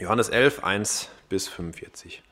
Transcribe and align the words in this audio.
Johannes 0.00 0.30
11, 0.30 0.64
1 0.64 1.10
bis 1.28 1.46
45. 1.48 2.22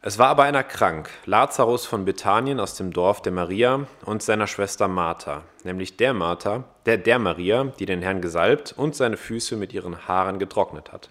Es 0.00 0.18
war 0.18 0.28
aber 0.28 0.44
einer 0.44 0.64
krank, 0.64 1.10
Lazarus 1.26 1.84
von 1.84 2.06
Bethanien 2.06 2.60
aus 2.60 2.76
dem 2.76 2.94
Dorf 2.94 3.20
der 3.20 3.32
Maria 3.32 3.86
und 4.06 4.22
seiner 4.22 4.46
Schwester 4.46 4.88
Martha, 4.88 5.42
nämlich 5.64 5.98
der 5.98 6.14
Martha, 6.14 6.64
der 6.86 6.96
der 6.96 7.18
Maria, 7.18 7.64
die 7.78 7.84
den 7.84 8.00
Herrn 8.00 8.22
gesalbt 8.22 8.72
und 8.74 8.96
seine 8.96 9.18
Füße 9.18 9.54
mit 9.54 9.74
ihren 9.74 10.08
Haaren 10.08 10.38
getrocknet 10.38 10.92
hat. 10.92 11.10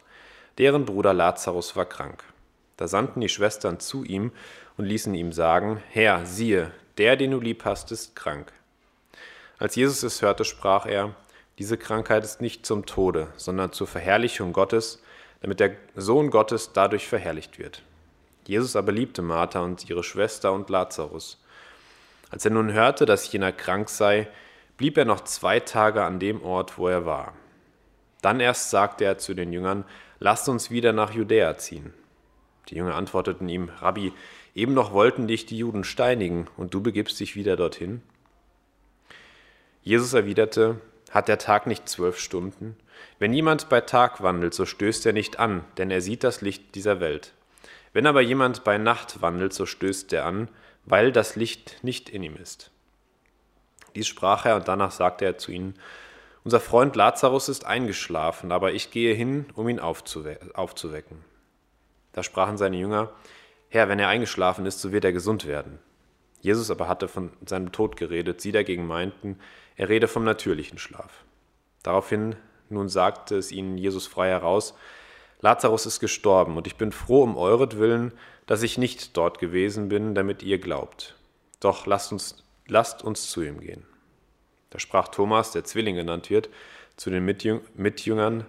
Deren 0.57 0.85
Bruder 0.85 1.13
Lazarus 1.13 1.75
war 1.75 1.85
krank. 1.85 2.23
Da 2.75 2.87
sandten 2.87 3.21
die 3.21 3.29
Schwestern 3.29 3.79
zu 3.79 4.03
ihm 4.03 4.31
und 4.77 4.85
ließen 4.85 5.13
ihm 5.13 5.31
sagen: 5.31 5.79
Herr, 5.91 6.25
siehe, 6.25 6.71
der, 6.97 7.17
den 7.17 7.29
du 7.29 7.39
lieb 7.39 7.65
hast, 7.65 7.91
ist 7.91 8.15
krank. 8.15 8.51
Als 9.59 9.75
Jesus 9.75 10.01
es 10.01 10.23
hörte, 10.23 10.43
sprach 10.43 10.87
er: 10.87 11.13
Diese 11.59 11.77
Krankheit 11.77 12.23
ist 12.23 12.41
nicht 12.41 12.65
zum 12.65 12.87
Tode, 12.87 13.27
sondern 13.35 13.73
zur 13.73 13.85
Verherrlichung 13.85 14.51
Gottes, 14.51 15.03
damit 15.41 15.59
der 15.59 15.75
Sohn 15.95 16.29
Gottes 16.29 16.71
dadurch 16.73 17.07
verherrlicht 17.07 17.59
wird. 17.59 17.81
Jesus 18.47 18.75
aber 18.75 18.91
liebte 18.91 19.21
Martha 19.21 19.59
und 19.61 19.89
ihre 19.89 20.03
Schwester 20.03 20.53
und 20.53 20.69
Lazarus. 20.69 21.41
Als 22.29 22.45
er 22.45 22.51
nun 22.51 22.73
hörte, 22.73 23.05
dass 23.05 23.31
jener 23.31 23.51
krank 23.51 23.89
sei, 23.89 24.27
blieb 24.77 24.97
er 24.97 25.05
noch 25.05 25.21
zwei 25.21 25.59
Tage 25.59 26.03
an 26.03 26.19
dem 26.19 26.43
Ort, 26.43 26.77
wo 26.77 26.87
er 26.87 27.05
war. 27.05 27.33
Dann 28.21 28.39
erst 28.39 28.69
sagte 28.69 29.05
er 29.05 29.17
zu 29.17 29.33
den 29.33 29.53
Jüngern, 29.53 29.85
lasst 30.19 30.49
uns 30.49 30.71
wieder 30.71 30.93
nach 30.93 31.11
Judäa 31.11 31.57
ziehen. 31.57 31.93
Die 32.69 32.75
Jünger 32.75 32.95
antworteten 32.95 33.47
ihm, 33.47 33.69
Rabbi, 33.79 34.13
eben 34.55 34.73
noch 34.73 34.93
wollten 34.93 35.27
dich 35.27 35.45
die 35.45 35.57
Juden 35.57 35.83
steinigen, 35.83 36.47
und 36.57 36.73
du 36.73 36.81
begibst 36.81 37.19
dich 37.19 37.35
wieder 37.35 37.55
dorthin? 37.55 38.01
Jesus 39.83 40.13
erwiderte, 40.13 40.81
hat 41.11 41.27
der 41.27 41.37
Tag 41.37 41.67
nicht 41.67 41.87
zwölf 41.87 42.19
Stunden? 42.19 42.75
Wenn 43.19 43.33
jemand 43.33 43.69
bei 43.69 43.81
Tag 43.81 44.21
wandelt, 44.21 44.53
so 44.53 44.65
stößt 44.65 45.05
er 45.05 45.13
nicht 45.13 45.39
an, 45.39 45.63
denn 45.77 45.91
er 45.91 46.01
sieht 46.01 46.23
das 46.23 46.41
Licht 46.41 46.75
dieser 46.75 46.99
Welt. 46.99 47.33
Wenn 47.93 48.07
aber 48.07 48.21
jemand 48.21 48.63
bei 48.63 48.77
Nacht 48.77 49.21
wandelt, 49.21 49.53
so 49.53 49.65
stößt 49.65 50.11
er 50.13 50.25
an, 50.25 50.49
weil 50.85 51.11
das 51.11 51.35
Licht 51.35 51.79
nicht 51.81 52.09
in 52.09 52.23
ihm 52.23 52.35
ist. 52.35 52.71
Dies 53.95 54.07
sprach 54.07 54.45
er 54.45 54.57
und 54.57 54.67
danach 54.67 54.91
sagte 54.91 55.25
er 55.25 55.37
zu 55.37 55.51
ihnen, 55.51 55.75
unser 56.43 56.59
Freund 56.59 56.95
Lazarus 56.95 57.49
ist 57.49 57.65
eingeschlafen, 57.65 58.51
aber 58.51 58.73
ich 58.73 58.91
gehe 58.91 59.15
hin, 59.15 59.45
um 59.55 59.67
ihn 59.67 59.79
aufzuwe 59.79 60.37
aufzuwecken. 60.53 61.23
Da 62.13 62.21
sprachen 62.21 62.57
seine 62.57 62.77
Jünger, 62.77 63.11
Herr, 63.69 63.89
wenn 63.89 63.99
er 63.99 64.09
eingeschlafen 64.09 64.65
ist, 64.65 64.79
so 64.79 64.91
wird 64.91 65.05
er 65.05 65.11
gesund 65.11 65.47
werden. 65.47 65.79
Jesus 66.41 66.69
aber 66.69 66.87
hatte 66.87 67.07
von 67.07 67.31
seinem 67.45 67.71
Tod 67.71 67.97
geredet, 67.97 68.39
sie 68.41 68.51
dagegen 68.51 68.85
meinten, 68.85 69.39
er 69.75 69.89
rede 69.89 70.07
vom 70.07 70.23
natürlichen 70.23 70.77
Schlaf. 70.77 71.23
Daraufhin 71.81 72.35
nun 72.69 72.89
sagte 72.89 73.35
es 73.35 73.51
ihnen 73.51 73.77
Jesus 73.77 74.07
frei 74.07 74.29
heraus, 74.29 74.75
Lazarus 75.41 75.85
ist 75.85 75.99
gestorben, 75.99 76.57
und 76.57 76.67
ich 76.67 76.75
bin 76.75 76.91
froh 76.91 77.23
um 77.23 77.37
euretwillen, 77.37 78.13
dass 78.47 78.63
ich 78.63 78.77
nicht 78.77 79.15
dort 79.17 79.39
gewesen 79.39 79.89
bin, 79.89 80.15
damit 80.15 80.43
ihr 80.43 80.59
glaubt. 80.59 81.15
Doch 81.59 81.85
lasst 81.85 82.11
uns, 82.11 82.43
lasst 82.67 83.03
uns 83.03 83.29
zu 83.29 83.41
ihm 83.41 83.59
gehen. 83.59 83.85
Da 84.69 84.79
sprach 84.79 85.09
Thomas, 85.09 85.51
der 85.51 85.63
Zwilling 85.63 85.95
genannt 85.95 86.29
wird, 86.29 86.49
zu 86.97 87.09
den 87.09 87.25
Mitjüngern, 87.25 88.45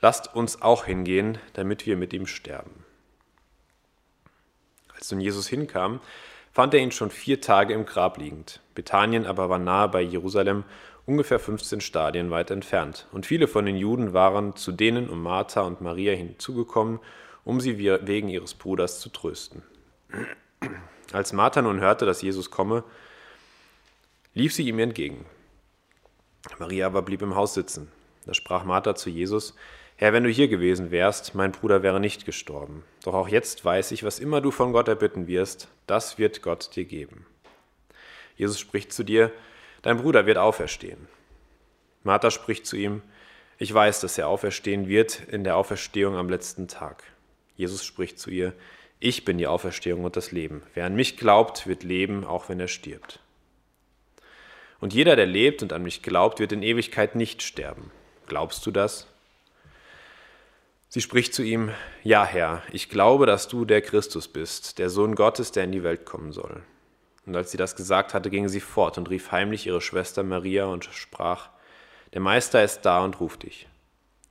lasst 0.00 0.34
uns 0.34 0.62
auch 0.62 0.84
hingehen, 0.84 1.38
damit 1.54 1.86
wir 1.86 1.96
mit 1.96 2.12
ihm 2.12 2.26
sterben. 2.26 2.84
Als 4.94 5.10
nun 5.10 5.20
Jesus 5.20 5.48
hinkam, 5.48 6.00
fand 6.52 6.74
er 6.74 6.80
ihn 6.80 6.90
schon 6.90 7.10
vier 7.10 7.40
Tage 7.40 7.74
im 7.74 7.86
Grab 7.86 8.18
liegend. 8.18 8.60
Bethanien 8.74 9.26
aber 9.26 9.48
war 9.48 9.58
nahe 9.58 9.88
bei 9.88 10.00
Jerusalem, 10.00 10.64
ungefähr 11.08 11.38
15 11.38 11.80
Stadien 11.80 12.30
weit 12.30 12.50
entfernt. 12.50 13.08
Und 13.12 13.24
viele 13.24 13.48
von 13.48 13.64
den 13.64 13.76
Juden 13.76 14.12
waren 14.12 14.54
zu 14.56 14.72
denen 14.72 15.08
um 15.08 15.22
Martha 15.22 15.62
und 15.62 15.80
Maria 15.80 16.12
hinzugekommen, 16.12 17.00
um 17.44 17.60
sie 17.60 17.78
wegen 17.78 18.28
ihres 18.28 18.52
Bruders 18.52 19.00
zu 19.00 19.08
trösten. 19.08 19.62
Als 21.12 21.32
Martha 21.32 21.62
nun 21.62 21.80
hörte, 21.80 22.04
dass 22.04 22.20
Jesus 22.20 22.50
komme, 22.50 22.84
lief 24.34 24.52
sie 24.52 24.68
ihm 24.68 24.78
entgegen. 24.78 25.24
Maria 26.58 26.86
aber 26.86 27.00
blieb 27.00 27.22
im 27.22 27.34
Haus 27.34 27.54
sitzen. 27.54 27.90
Da 28.26 28.34
sprach 28.34 28.64
Martha 28.64 28.94
zu 28.94 29.08
Jesus, 29.08 29.54
Herr, 29.96 30.12
wenn 30.12 30.24
du 30.24 30.30
hier 30.30 30.48
gewesen 30.48 30.90
wärst, 30.90 31.34
mein 31.34 31.52
Bruder 31.52 31.82
wäre 31.82 32.00
nicht 32.00 32.26
gestorben. 32.26 32.84
Doch 33.02 33.14
auch 33.14 33.28
jetzt 33.28 33.64
weiß 33.64 33.92
ich, 33.92 34.04
was 34.04 34.18
immer 34.18 34.42
du 34.42 34.50
von 34.50 34.72
Gott 34.72 34.86
erbitten 34.86 35.26
wirst, 35.26 35.68
das 35.86 36.18
wird 36.18 36.42
Gott 36.42 36.76
dir 36.76 36.84
geben. 36.84 37.26
Jesus 38.36 38.60
spricht 38.60 38.92
zu 38.92 39.02
dir, 39.02 39.32
dein 39.88 39.96
Bruder 39.96 40.26
wird 40.26 40.36
auferstehen. 40.36 41.08
Martha 42.02 42.30
spricht 42.30 42.66
zu 42.66 42.76
ihm, 42.76 43.00
ich 43.56 43.72
weiß, 43.72 44.00
dass 44.00 44.18
er 44.18 44.28
auferstehen 44.28 44.86
wird 44.86 45.20
in 45.28 45.44
der 45.44 45.56
Auferstehung 45.56 46.14
am 46.16 46.28
letzten 46.28 46.68
Tag. 46.68 47.04
Jesus 47.56 47.86
spricht 47.86 48.18
zu 48.18 48.28
ihr, 48.28 48.52
ich 49.00 49.24
bin 49.24 49.38
die 49.38 49.46
Auferstehung 49.46 50.04
und 50.04 50.14
das 50.14 50.30
Leben. 50.30 50.62
Wer 50.74 50.84
an 50.84 50.94
mich 50.94 51.16
glaubt, 51.16 51.66
wird 51.66 51.84
leben, 51.84 52.26
auch 52.26 52.50
wenn 52.50 52.60
er 52.60 52.68
stirbt. 52.68 53.20
Und 54.78 54.92
jeder, 54.92 55.16
der 55.16 55.24
lebt 55.24 55.62
und 55.62 55.72
an 55.72 55.82
mich 55.82 56.02
glaubt, 56.02 56.38
wird 56.38 56.52
in 56.52 56.62
Ewigkeit 56.62 57.14
nicht 57.14 57.42
sterben. 57.42 57.90
Glaubst 58.26 58.66
du 58.66 58.70
das? 58.70 59.06
Sie 60.90 61.00
spricht 61.00 61.32
zu 61.32 61.42
ihm, 61.42 61.70
Ja, 62.04 62.26
Herr, 62.26 62.62
ich 62.72 62.90
glaube, 62.90 63.24
dass 63.24 63.48
du 63.48 63.64
der 63.64 63.80
Christus 63.80 64.28
bist, 64.28 64.78
der 64.78 64.90
Sohn 64.90 65.14
Gottes, 65.14 65.50
der 65.50 65.64
in 65.64 65.72
die 65.72 65.82
Welt 65.82 66.04
kommen 66.04 66.32
soll. 66.32 66.62
Und 67.28 67.36
als 67.36 67.50
sie 67.50 67.58
das 67.58 67.76
gesagt 67.76 68.14
hatte, 68.14 68.30
ging 68.30 68.48
sie 68.48 68.60
fort 68.60 68.96
und 68.96 69.10
rief 69.10 69.30
heimlich 69.32 69.66
ihre 69.66 69.82
Schwester 69.82 70.22
Maria 70.22 70.64
und 70.64 70.86
sprach, 70.86 71.50
Der 72.14 72.22
Meister 72.22 72.64
ist 72.64 72.80
da 72.82 73.04
und 73.04 73.20
ruft 73.20 73.42
dich. 73.42 73.68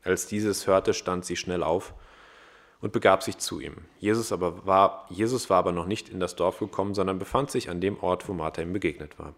Als 0.04 0.26
dieses 0.26 0.66
hörte, 0.66 0.96
stand 0.96 1.24
sie 1.24 1.36
schnell 1.36 1.62
auf 1.62 1.94
und 2.82 2.94
begab 2.94 3.22
sich 3.22 3.38
zu 3.38 3.60
ihm. 3.60 3.76
Jesus, 4.00 4.32
aber 4.32 4.66
war, 4.66 5.06
Jesus 5.12 5.48
war 5.52 5.60
aber 5.60 5.74
noch 5.74 5.86
nicht 5.86 6.10
in 6.10 6.20
das 6.20 6.36
Dorf 6.36 6.58
gekommen, 6.58 6.96
sondern 6.96 7.20
befand 7.20 7.52
sich 7.52 7.70
an 7.70 7.82
dem 7.82 8.00
Ort, 8.00 8.28
wo 8.28 8.34
Martha 8.34 8.64
ihm 8.64 8.74
begegnet 8.74 9.20
war. 9.20 9.36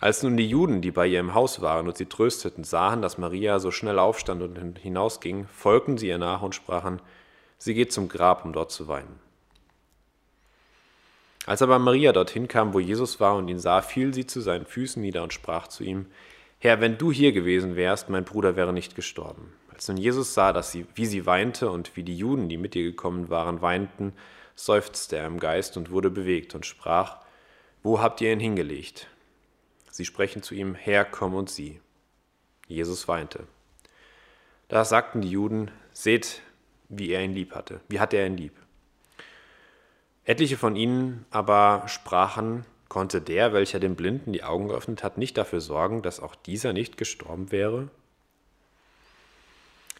Als 0.00 0.22
nun 0.22 0.38
die 0.38 0.48
Juden, 0.48 0.80
die 0.80 0.90
bei 0.92 1.06
ihr 1.06 1.20
im 1.20 1.34
Haus 1.34 1.60
waren 1.60 1.86
und 1.86 1.98
sie 1.98 2.06
trösteten, 2.06 2.64
sahen, 2.64 3.02
dass 3.02 3.18
Maria 3.18 3.58
so 3.58 3.70
schnell 3.70 3.98
aufstand 3.98 4.42
und 4.42 4.78
hinausging, 4.78 5.46
folgten 5.46 5.98
sie 5.98 6.08
ihr 6.08 6.18
nach 6.18 6.40
und 6.40 6.54
sprachen, 6.54 7.02
sie 7.58 7.74
geht 7.74 7.92
zum 7.92 8.08
Grab, 8.08 8.46
um 8.46 8.54
dort 8.54 8.72
zu 8.72 8.88
weinen. 8.88 9.20
Als 11.46 11.60
aber 11.60 11.78
Maria 11.78 12.12
dorthin 12.12 12.46
kam, 12.46 12.72
wo 12.72 12.78
Jesus 12.78 13.18
war 13.18 13.36
und 13.36 13.48
ihn 13.48 13.58
sah, 13.58 13.82
fiel 13.82 14.14
sie 14.14 14.26
zu 14.26 14.40
seinen 14.40 14.66
Füßen 14.66 15.02
nieder 15.02 15.22
und 15.22 15.32
sprach 15.32 15.68
zu 15.68 15.82
ihm, 15.82 16.06
Herr, 16.58 16.80
wenn 16.80 16.98
du 16.98 17.10
hier 17.10 17.32
gewesen 17.32 17.74
wärst, 17.74 18.08
mein 18.08 18.24
Bruder 18.24 18.54
wäre 18.54 18.72
nicht 18.72 18.94
gestorben. 18.94 19.52
Als 19.72 19.88
nun 19.88 19.96
Jesus 19.96 20.34
sah, 20.34 20.52
dass 20.52 20.70
sie, 20.70 20.86
wie 20.94 21.06
sie 21.06 21.26
weinte 21.26 21.70
und 21.70 21.96
wie 21.96 22.04
die 22.04 22.16
Juden, 22.16 22.48
die 22.48 22.56
mit 22.56 22.76
ihr 22.76 22.84
gekommen 22.84 23.30
waren, 23.30 23.62
weinten, 23.62 24.12
seufzte 24.54 25.16
er 25.16 25.26
im 25.26 25.40
Geist 25.40 25.76
und 25.76 25.90
wurde 25.90 26.10
bewegt 26.10 26.54
und 26.54 26.66
sprach, 26.66 27.18
Wo 27.82 28.00
habt 28.00 28.20
ihr 28.20 28.32
ihn 28.32 28.38
hingelegt? 28.38 29.08
Sie 29.90 30.04
sprechen 30.04 30.42
zu 30.42 30.54
ihm, 30.54 30.76
Herr, 30.76 31.04
komm 31.04 31.34
und 31.34 31.50
sieh. 31.50 31.80
Jesus 32.68 33.08
weinte. 33.08 33.48
Da 34.68 34.84
sagten 34.84 35.20
die 35.20 35.30
Juden, 35.30 35.70
seht, 35.92 36.42
wie 36.88 37.10
er 37.10 37.24
ihn 37.24 37.34
lieb 37.34 37.54
hatte. 37.56 37.80
Wie 37.88 37.98
hatte 37.98 38.16
er 38.16 38.26
ihn 38.26 38.36
lieb? 38.36 38.52
Etliche 40.24 40.56
von 40.56 40.76
ihnen 40.76 41.26
aber 41.30 41.84
sprachen, 41.86 42.64
konnte 42.88 43.20
der, 43.20 43.52
welcher 43.52 43.80
dem 43.80 43.96
Blinden 43.96 44.32
die 44.32 44.44
Augen 44.44 44.68
geöffnet 44.68 45.02
hat, 45.02 45.18
nicht 45.18 45.36
dafür 45.36 45.60
sorgen, 45.60 46.02
dass 46.02 46.20
auch 46.20 46.34
dieser 46.34 46.72
nicht 46.72 46.96
gestorben 46.96 47.50
wäre? 47.50 47.88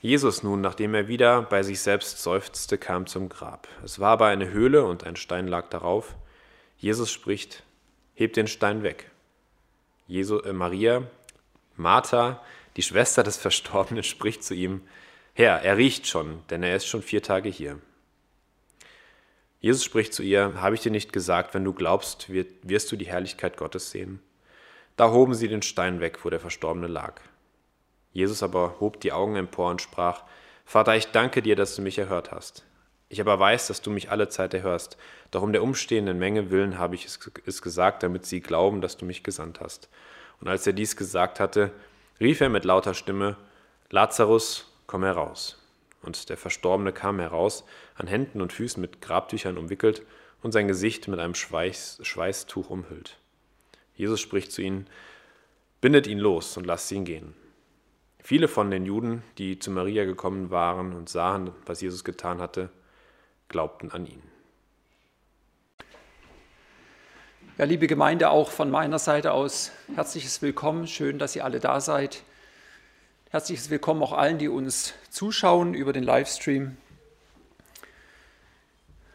Jesus 0.00 0.42
nun, 0.42 0.60
nachdem 0.60 0.94
er 0.94 1.08
wieder 1.08 1.42
bei 1.42 1.62
sich 1.62 1.80
selbst 1.80 2.22
seufzte, 2.22 2.76
kam 2.76 3.06
zum 3.06 3.28
Grab. 3.28 3.68
Es 3.84 4.00
war 4.00 4.10
aber 4.10 4.26
eine 4.26 4.50
Höhle 4.50 4.84
und 4.84 5.04
ein 5.04 5.16
Stein 5.16 5.46
lag 5.46 5.68
darauf. 5.68 6.16
Jesus 6.76 7.10
spricht, 7.10 7.62
hebt 8.14 8.36
den 8.36 8.48
Stein 8.48 8.82
weg. 8.82 9.10
Jesu, 10.08 10.40
äh, 10.40 10.52
Maria, 10.52 11.04
Martha, 11.76 12.42
die 12.76 12.82
Schwester 12.82 13.22
des 13.22 13.36
Verstorbenen, 13.36 14.02
spricht 14.02 14.44
zu 14.44 14.54
ihm, 14.54 14.82
Herr, 15.34 15.62
er 15.62 15.76
riecht 15.76 16.06
schon, 16.06 16.42
denn 16.50 16.62
er 16.62 16.76
ist 16.76 16.86
schon 16.86 17.02
vier 17.02 17.22
Tage 17.22 17.48
hier. 17.48 17.78
Jesus 19.62 19.84
spricht 19.84 20.12
zu 20.12 20.24
ihr, 20.24 20.60
habe 20.60 20.74
ich 20.74 20.80
dir 20.80 20.90
nicht 20.90 21.12
gesagt, 21.12 21.54
wenn 21.54 21.62
du 21.62 21.72
glaubst, 21.72 22.26
wirst 22.28 22.90
du 22.90 22.96
die 22.96 23.06
Herrlichkeit 23.06 23.56
Gottes 23.56 23.92
sehen? 23.92 24.20
Da 24.96 25.12
hoben 25.12 25.34
sie 25.34 25.46
den 25.46 25.62
Stein 25.62 26.00
weg, 26.00 26.24
wo 26.24 26.30
der 26.30 26.40
Verstorbene 26.40 26.88
lag. 26.88 27.20
Jesus 28.12 28.42
aber 28.42 28.80
hob 28.80 29.00
die 29.00 29.12
Augen 29.12 29.36
empor 29.36 29.70
und 29.70 29.80
sprach, 29.80 30.24
Vater, 30.64 30.96
ich 30.96 31.12
danke 31.12 31.42
dir, 31.42 31.54
dass 31.54 31.76
du 31.76 31.82
mich 31.82 31.96
erhört 31.96 32.32
hast. 32.32 32.64
Ich 33.08 33.20
aber 33.20 33.38
weiß, 33.38 33.68
dass 33.68 33.80
du 33.82 33.90
mich 33.90 34.10
alle 34.10 34.28
Zeit 34.28 34.52
erhörst. 34.52 34.96
Doch 35.30 35.42
um 35.42 35.52
der 35.52 35.62
umstehenden 35.62 36.18
Menge 36.18 36.50
willen 36.50 36.76
habe 36.76 36.96
ich 36.96 37.06
es 37.46 37.62
gesagt, 37.62 38.02
damit 38.02 38.26
sie 38.26 38.40
glauben, 38.40 38.80
dass 38.80 38.96
du 38.96 39.04
mich 39.04 39.22
gesandt 39.22 39.60
hast. 39.60 39.88
Und 40.40 40.48
als 40.48 40.66
er 40.66 40.72
dies 40.72 40.96
gesagt 40.96 41.38
hatte, 41.38 41.70
rief 42.18 42.40
er 42.40 42.48
mit 42.48 42.64
lauter 42.64 42.94
Stimme, 42.94 43.36
Lazarus, 43.90 44.74
komm 44.88 45.04
heraus. 45.04 45.61
Und 46.02 46.28
der 46.28 46.36
Verstorbene 46.36 46.92
kam 46.92 47.20
heraus, 47.20 47.64
an 47.94 48.06
Händen 48.06 48.40
und 48.40 48.52
Füßen 48.52 48.80
mit 48.80 49.00
Grabtüchern 49.00 49.56
umwickelt 49.56 50.04
und 50.42 50.52
sein 50.52 50.68
Gesicht 50.68 51.08
mit 51.08 51.20
einem 51.20 51.34
Schweiß, 51.34 52.00
Schweißtuch 52.02 52.70
umhüllt. 52.70 53.18
Jesus 53.94 54.20
spricht 54.20 54.52
zu 54.52 54.62
ihnen, 54.62 54.86
bindet 55.80 56.06
ihn 56.06 56.18
los 56.18 56.56
und 56.56 56.66
lasst 56.66 56.90
ihn 56.92 57.04
gehen. 57.04 57.34
Viele 58.20 58.48
von 58.48 58.70
den 58.70 58.86
Juden, 58.86 59.22
die 59.38 59.58
zu 59.58 59.70
Maria 59.70 60.04
gekommen 60.04 60.50
waren 60.50 60.92
und 60.92 61.08
sahen, 61.08 61.50
was 61.66 61.80
Jesus 61.80 62.04
getan 62.04 62.40
hatte, 62.40 62.70
glaubten 63.48 63.90
an 63.90 64.06
ihn. 64.06 64.22
Ja, 67.58 67.64
liebe 67.64 67.86
Gemeinde, 67.86 68.30
auch 68.30 68.50
von 68.50 68.70
meiner 68.70 68.98
Seite 68.98 69.32
aus 69.32 69.72
herzliches 69.94 70.40
Willkommen. 70.40 70.86
Schön, 70.86 71.18
dass 71.18 71.36
ihr 71.36 71.44
alle 71.44 71.60
da 71.60 71.80
seid. 71.80 72.22
Herzliches 73.32 73.70
Willkommen 73.70 74.02
auch 74.02 74.12
allen, 74.12 74.36
die 74.36 74.50
uns 74.50 74.92
zuschauen 75.08 75.72
über 75.72 75.94
den 75.94 76.02
Livestream. 76.02 76.76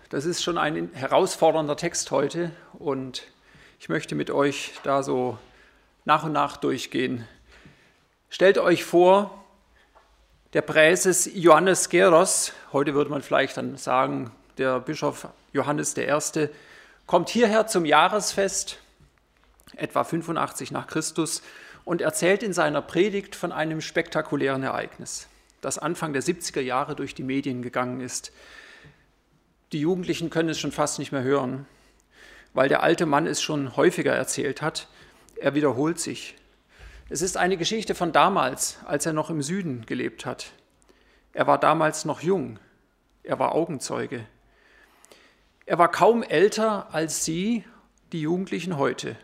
Das 0.10 0.26
ist 0.26 0.42
schon 0.42 0.58
ein 0.58 0.90
herausfordernder 0.94 1.78
Text 1.78 2.10
heute 2.10 2.50
und 2.80 3.28
ich 3.80 3.90
möchte 3.90 4.16
mit 4.16 4.32
euch 4.32 4.74
da 4.82 5.04
so 5.04 5.38
nach 6.04 6.24
und 6.24 6.32
nach 6.32 6.58
durchgehen. 6.58 7.28
Stellt 8.32 8.58
euch 8.58 8.86
vor, 8.86 9.46
der 10.54 10.64
Präses 10.64 11.30
Johannes 11.36 11.88
Geros, 11.90 12.54
heute 12.74 12.96
würde 12.96 13.12
man 13.12 13.22
vielleicht 13.22 13.56
dann 13.58 13.78
sagen, 13.78 14.32
der 14.58 14.80
Bischof 14.80 15.28
Johannes 15.54 15.96
I., 15.96 16.50
kommt 17.06 17.30
hierher 17.30 17.68
zum 17.68 17.86
Jahresfest, 17.86 18.80
etwa 19.76 20.04
85 20.04 20.72
nach 20.72 20.88
Christus, 20.88 21.44
und 21.88 22.02
erzählt 22.02 22.44
in 22.44 22.52
seiner 22.52 22.82
Predigt 22.82 23.34
von 23.34 23.54
einem 23.54 23.80
spektakulären 23.80 24.62
Ereignis, 24.62 25.30
das 25.62 25.78
Anfang 25.78 26.12
der 26.12 26.22
70er 26.22 26.60
Jahre 26.60 26.98
durch 26.98 27.16
die 27.16 27.24
Medien 27.24 27.62
gegangen 27.62 28.02
ist. 28.02 28.34
Die 29.72 29.80
Jugendlichen 29.80 30.30
können 30.30 30.50
es 30.50 30.60
schon 30.60 30.74
fast 30.74 31.00
nicht 31.00 31.14
mehr 31.14 31.24
hören, 31.24 31.66
weil 32.54 32.68
der 32.68 32.84
alte 32.84 33.06
Mann 33.06 33.26
es 33.26 33.42
schon 33.42 33.78
häufiger 33.78 34.14
erzählt 34.14 34.62
hat. 34.62 34.90
Er 35.38 35.56
wiederholt 35.56 35.98
sich. 35.98 36.36
Es 37.08 37.22
ist 37.22 37.38
eine 37.38 37.56
Geschichte 37.56 37.96
von 37.96 38.12
damals, 38.12 38.80
als 38.84 39.06
er 39.06 39.14
noch 39.14 39.30
im 39.30 39.42
Süden 39.42 39.86
gelebt 39.86 40.26
hat. 40.26 40.52
Er 41.32 41.48
war 41.48 41.58
damals 41.58 42.04
noch 42.04 42.20
jung. 42.20 42.60
Er 43.24 43.40
war 43.40 43.56
Augenzeuge. 43.56 44.26
Er 45.66 45.78
war 45.78 45.90
kaum 45.90 46.22
älter 46.22 46.94
als 46.94 47.24
Sie, 47.24 47.64
die 48.12 48.24
Jugendlichen 48.24 48.78
heute. 48.78 49.16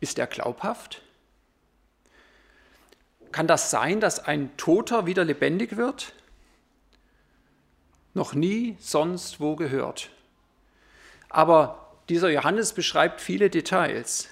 Ist 0.00 0.18
er 0.18 0.26
glaubhaft? 0.26 1.02
Kann 3.32 3.46
das 3.46 3.70
sein, 3.70 4.00
dass 4.00 4.20
ein 4.20 4.56
Toter 4.56 5.06
wieder 5.06 5.24
lebendig 5.24 5.76
wird? 5.76 6.14
Noch 8.14 8.34
nie 8.34 8.76
sonst 8.80 9.40
wo 9.40 9.56
gehört. 9.56 10.10
Aber 11.28 11.94
dieser 12.08 12.30
Johannes 12.30 12.72
beschreibt 12.72 13.20
viele 13.20 13.50
Details. 13.50 14.28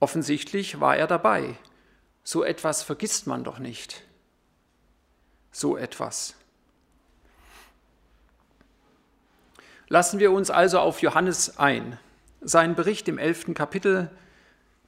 Offensichtlich 0.00 0.80
war 0.80 0.96
er 0.96 1.06
dabei. 1.06 1.56
So 2.24 2.44
etwas 2.44 2.82
vergisst 2.82 3.26
man 3.26 3.44
doch 3.44 3.58
nicht. 3.58 4.02
So 5.50 5.76
etwas. 5.76 6.34
Lassen 9.88 10.18
wir 10.18 10.32
uns 10.32 10.50
also 10.50 10.80
auf 10.80 11.00
Johannes 11.00 11.58
ein. 11.58 11.98
Sein 12.40 12.74
Bericht 12.74 13.08
im 13.08 13.18
elften 13.18 13.54
Kapitel 13.54 14.10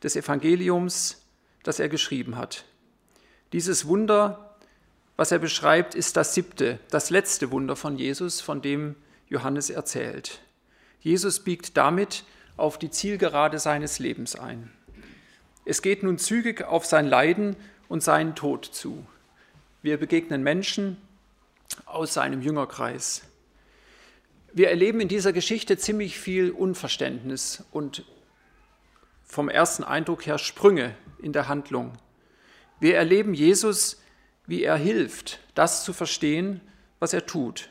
des 0.02 0.16
Evangeliums, 0.16 1.24
das 1.62 1.80
er 1.80 1.88
geschrieben 1.88 2.36
hat. 2.36 2.64
Dieses 3.52 3.87
Wunder, 3.87 4.56
was 5.17 5.32
er 5.32 5.38
beschreibt, 5.38 5.94
ist 5.94 6.17
das 6.17 6.35
siebte, 6.35 6.79
das 6.91 7.11
letzte 7.11 7.50
Wunder 7.50 7.75
von 7.75 7.99
Jesus, 7.99 8.41
von 8.41 8.62
dem 8.62 8.94
Johannes 9.29 9.70
erzählt. 9.70 10.41
Jesus 11.00 11.41
biegt 11.41 11.76
damit 11.76 12.25
auf 12.56 12.79
die 12.79 12.91
Zielgerade 12.91 13.58
seines 13.58 13.99
Lebens 13.99 14.37
ein. 14.37 14.70
Es 15.64 15.82
geht 15.82 16.02
nun 16.02 16.19
zügig 16.19 16.62
auf 16.62 16.87
sein 16.87 17.06
Leiden 17.06 17.56
und 17.88 18.02
seinen 18.02 18.35
Tod 18.35 18.64
zu. 18.64 19.05
Wir 19.82 19.99
begegnen 19.99 20.43
Menschen 20.43 20.97
aus 21.87 22.14
seinem 22.14 22.43
Jüngerkreis. 22.43 23.23
Wir 24.52 24.69
erleben 24.69 25.00
in 25.00 25.08
dieser 25.08 25.32
Geschichte 25.32 25.76
ziemlich 25.79 26.19
viel 26.19 26.50
Unverständnis 26.50 27.64
und 27.70 28.05
vom 29.25 29.49
ersten 29.49 29.85
Eindruck 29.85 30.26
her 30.26 30.38
Sprünge 30.38 30.94
in 31.23 31.32
der 31.32 31.49
Handlung. 31.49 31.93
Wir 32.80 32.96
erleben 32.96 33.34
Jesus, 33.34 34.02
wie 34.46 34.64
er 34.64 34.76
hilft, 34.76 35.38
das 35.54 35.84
zu 35.84 35.92
verstehen, 35.92 36.60
was 36.98 37.12
er 37.12 37.26
tut 37.26 37.68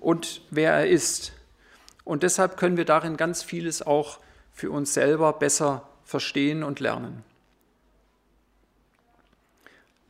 und 0.00 0.40
wer 0.50 0.72
er 0.72 0.88
ist. 0.88 1.32
Und 2.04 2.22
deshalb 2.22 2.56
können 2.56 2.76
wir 2.76 2.84
darin 2.84 3.16
ganz 3.16 3.42
vieles 3.42 3.82
auch 3.82 4.18
für 4.52 4.70
uns 4.70 4.94
selber 4.94 5.32
besser 5.34 5.88
verstehen 6.02 6.64
und 6.64 6.80
lernen. 6.80 7.24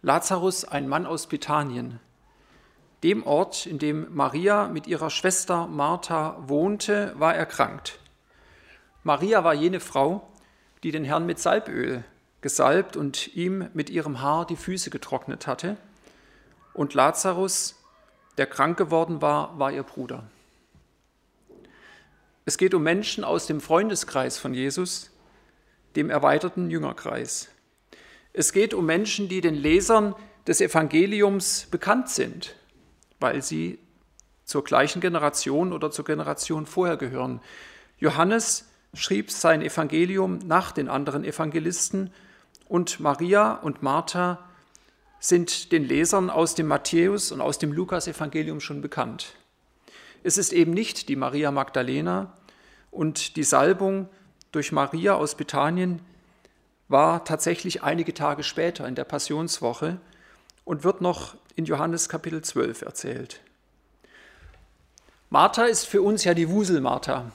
Lazarus, 0.03 0.65
ein 0.65 0.89
Mann 0.89 1.05
aus 1.05 1.27
Bethanien, 1.27 1.99
dem 3.03 3.27
Ort, 3.27 3.67
in 3.67 3.79
dem 3.79 4.15
Maria 4.15 4.69
mit 4.69 4.87
ihrer 4.87 5.11
Schwester 5.11 5.67
Martha 5.67 6.37
wohnte, 6.47 7.13
war 7.17 7.35
erkrankt. 7.35 7.99
Maria 9.03 9.43
war 9.43 9.55
jene 9.55 9.81
Frau, 9.81 10.29
die 10.83 10.93
den 10.93 11.05
Herrn 11.05 11.27
mit 11.27 11.39
Salböl 11.39 12.05
gesalbt 12.41 12.97
und 12.97 13.35
ihm 13.35 13.69
mit 13.75 13.91
ihrem 13.91 14.21
Haar 14.21 14.47
die 14.47 14.57
Füße 14.57 14.91
getrocknet 14.91 15.47
hatte. 15.47 15.77
Und 16.75 16.95
Lazarus, 16.95 17.77
der 18.39 18.47
krank 18.47 18.77
geworden 18.77 19.23
war, 19.23 19.59
war 19.59 19.73
ihr 19.73 19.83
Bruder. 19.83 20.25
Es 22.45 22.59
geht 22.59 22.75
um 22.75 22.83
Menschen 22.83 23.25
aus 23.25 23.47
dem 23.47 23.61
Freundeskreis 23.61 24.39
von 24.39 24.55
Jesus, 24.55 25.11
dem 25.97 26.11
erweiterten 26.11 26.71
Jüngerkreis. 26.71 27.49
Es 28.33 28.53
geht 28.53 28.75
um 28.75 28.87
Menschen, 28.87 29.29
die 29.29 29.41
den 29.41 29.55
Lesern 29.55 30.15
des 30.47 30.61
Evangeliums 30.61 31.67
bekannt 31.71 32.11
sind, 32.11 32.55
weil 33.19 33.43
sie 33.43 33.79
zur 34.45 34.63
gleichen 34.63 35.01
Generation 35.01 35.73
oder 35.73 35.91
zur 35.91 36.05
Generation 36.05 36.67
vorher 36.67 36.97
gehören. 36.97 37.41
Johannes 37.99 38.67
schrieb 38.95 39.31
sein 39.31 39.61
Evangelium 39.61 40.39
nach 40.39 40.71
den 40.71 40.89
anderen 40.89 41.25
Evangelisten 41.25 42.13
und 42.69 43.01
Maria 43.01 43.53
und 43.53 43.83
Martha 43.83 44.39
sind 45.19 45.73
den 45.73 45.85
Lesern 45.85 46.31
aus 46.31 46.55
dem 46.55 46.67
Matthäus 46.67 47.33
und 47.33 47.41
aus 47.41 47.59
dem 47.59 47.73
Lukas-Evangelium 47.73 48.61
schon 48.61 48.81
bekannt. 48.81 49.35
Es 50.23 50.39
ist 50.39 50.53
eben 50.53 50.73
nicht 50.73 51.09
die 51.09 51.17
Maria 51.17 51.51
Magdalena 51.51 52.33
und 52.91 53.37
die 53.37 53.45
Salbung 53.45 54.09
durch 54.53 54.73
Maria 54.73 55.15
aus 55.15 55.35
Bethanien 55.35 56.01
war 56.89 57.25
tatsächlich 57.25 57.83
einige 57.83 58.15
Tage 58.15 58.43
später 58.43 58.87
in 58.87 58.95
der 58.95 59.05
Passionswoche 59.05 59.99
und 60.65 60.85
wird 60.85 61.01
noch 61.01 61.37
in 61.57 61.65
Johannes 61.65 62.09
Kapitel 62.09 62.43
12 62.43 62.83
erzählt. 62.83 63.41
Martha 65.31 65.65
ist 65.65 65.87
für 65.87 66.03
uns 66.03 66.25
ja 66.25 66.35
die 66.35 66.49
Wusel-Martha, 66.49 67.33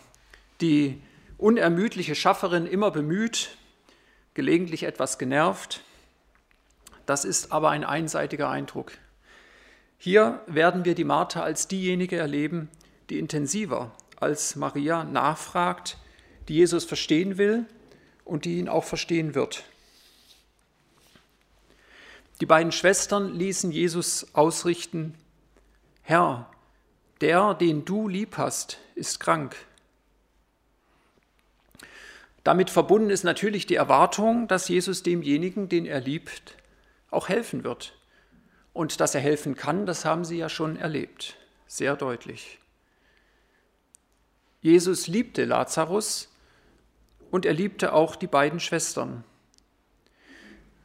die 0.61 1.01
unermüdliche 1.38 2.15
Schafferin, 2.15 2.65
immer 2.65 2.91
bemüht, 2.91 3.57
gelegentlich 4.33 4.83
etwas 4.83 5.17
genervt. 5.17 5.81
Das 7.05 7.25
ist 7.25 7.51
aber 7.51 7.69
ein 7.69 7.83
einseitiger 7.83 8.50
Eindruck. 8.50 8.93
Hier 9.97 10.41
werden 10.47 10.85
wir 10.85 10.95
die 10.95 11.03
Martha 11.03 11.43
als 11.43 11.67
diejenige 11.67 12.17
erleben, 12.17 12.69
die 13.09 13.19
intensiver 13.19 13.91
als 14.19 14.55
Maria 14.55 15.03
nachfragt, 15.03 15.97
die 16.47 16.55
Jesus 16.55 16.85
verstehen 16.85 17.38
will 17.38 17.65
und 18.23 18.45
die 18.45 18.57
ihn 18.57 18.69
auch 18.69 18.83
verstehen 18.83 19.35
wird. 19.35 19.63
Die 22.39 22.45
beiden 22.45 22.71
Schwestern 22.71 23.33
ließen 23.35 23.71
Jesus 23.71 24.33
ausrichten, 24.33 25.13
Herr, 26.01 26.50
der, 27.21 27.53
den 27.53 27.85
du 27.85 28.07
lieb 28.07 28.38
hast, 28.38 28.79
ist 28.95 29.19
krank. 29.19 29.55
Damit 32.43 32.69
verbunden 32.69 33.10
ist 33.10 33.24
natürlich 33.24 33.65
die 33.67 33.75
Erwartung, 33.75 34.48
dass 34.48 34.67
Jesus 34.67 35.03
demjenigen, 35.03 35.69
den 35.69 35.86
er 35.86 36.01
liebt, 36.01 36.55
auch 37.12 37.29
helfen 37.29 37.63
wird. 37.63 37.93
Und 38.74 39.00
dass 39.00 39.13
er 39.13 39.21
helfen 39.21 39.55
kann, 39.55 39.86
das 39.86 40.05
haben 40.05 40.25
sie 40.25 40.38
ja 40.38 40.50
schon 40.50 40.77
erlebt, 40.77 41.38
sehr 41.67 41.95
deutlich. 41.95 42.60
Jesus 44.62 45.07
liebte 45.07 45.45
Lazarus 45.45 46.29
und 47.31 47.45
er 47.45 47.53
liebte 47.53 47.93
auch 47.93 48.15
die 48.15 48.27
beiden 48.27 48.60
Schwestern. 48.60 49.24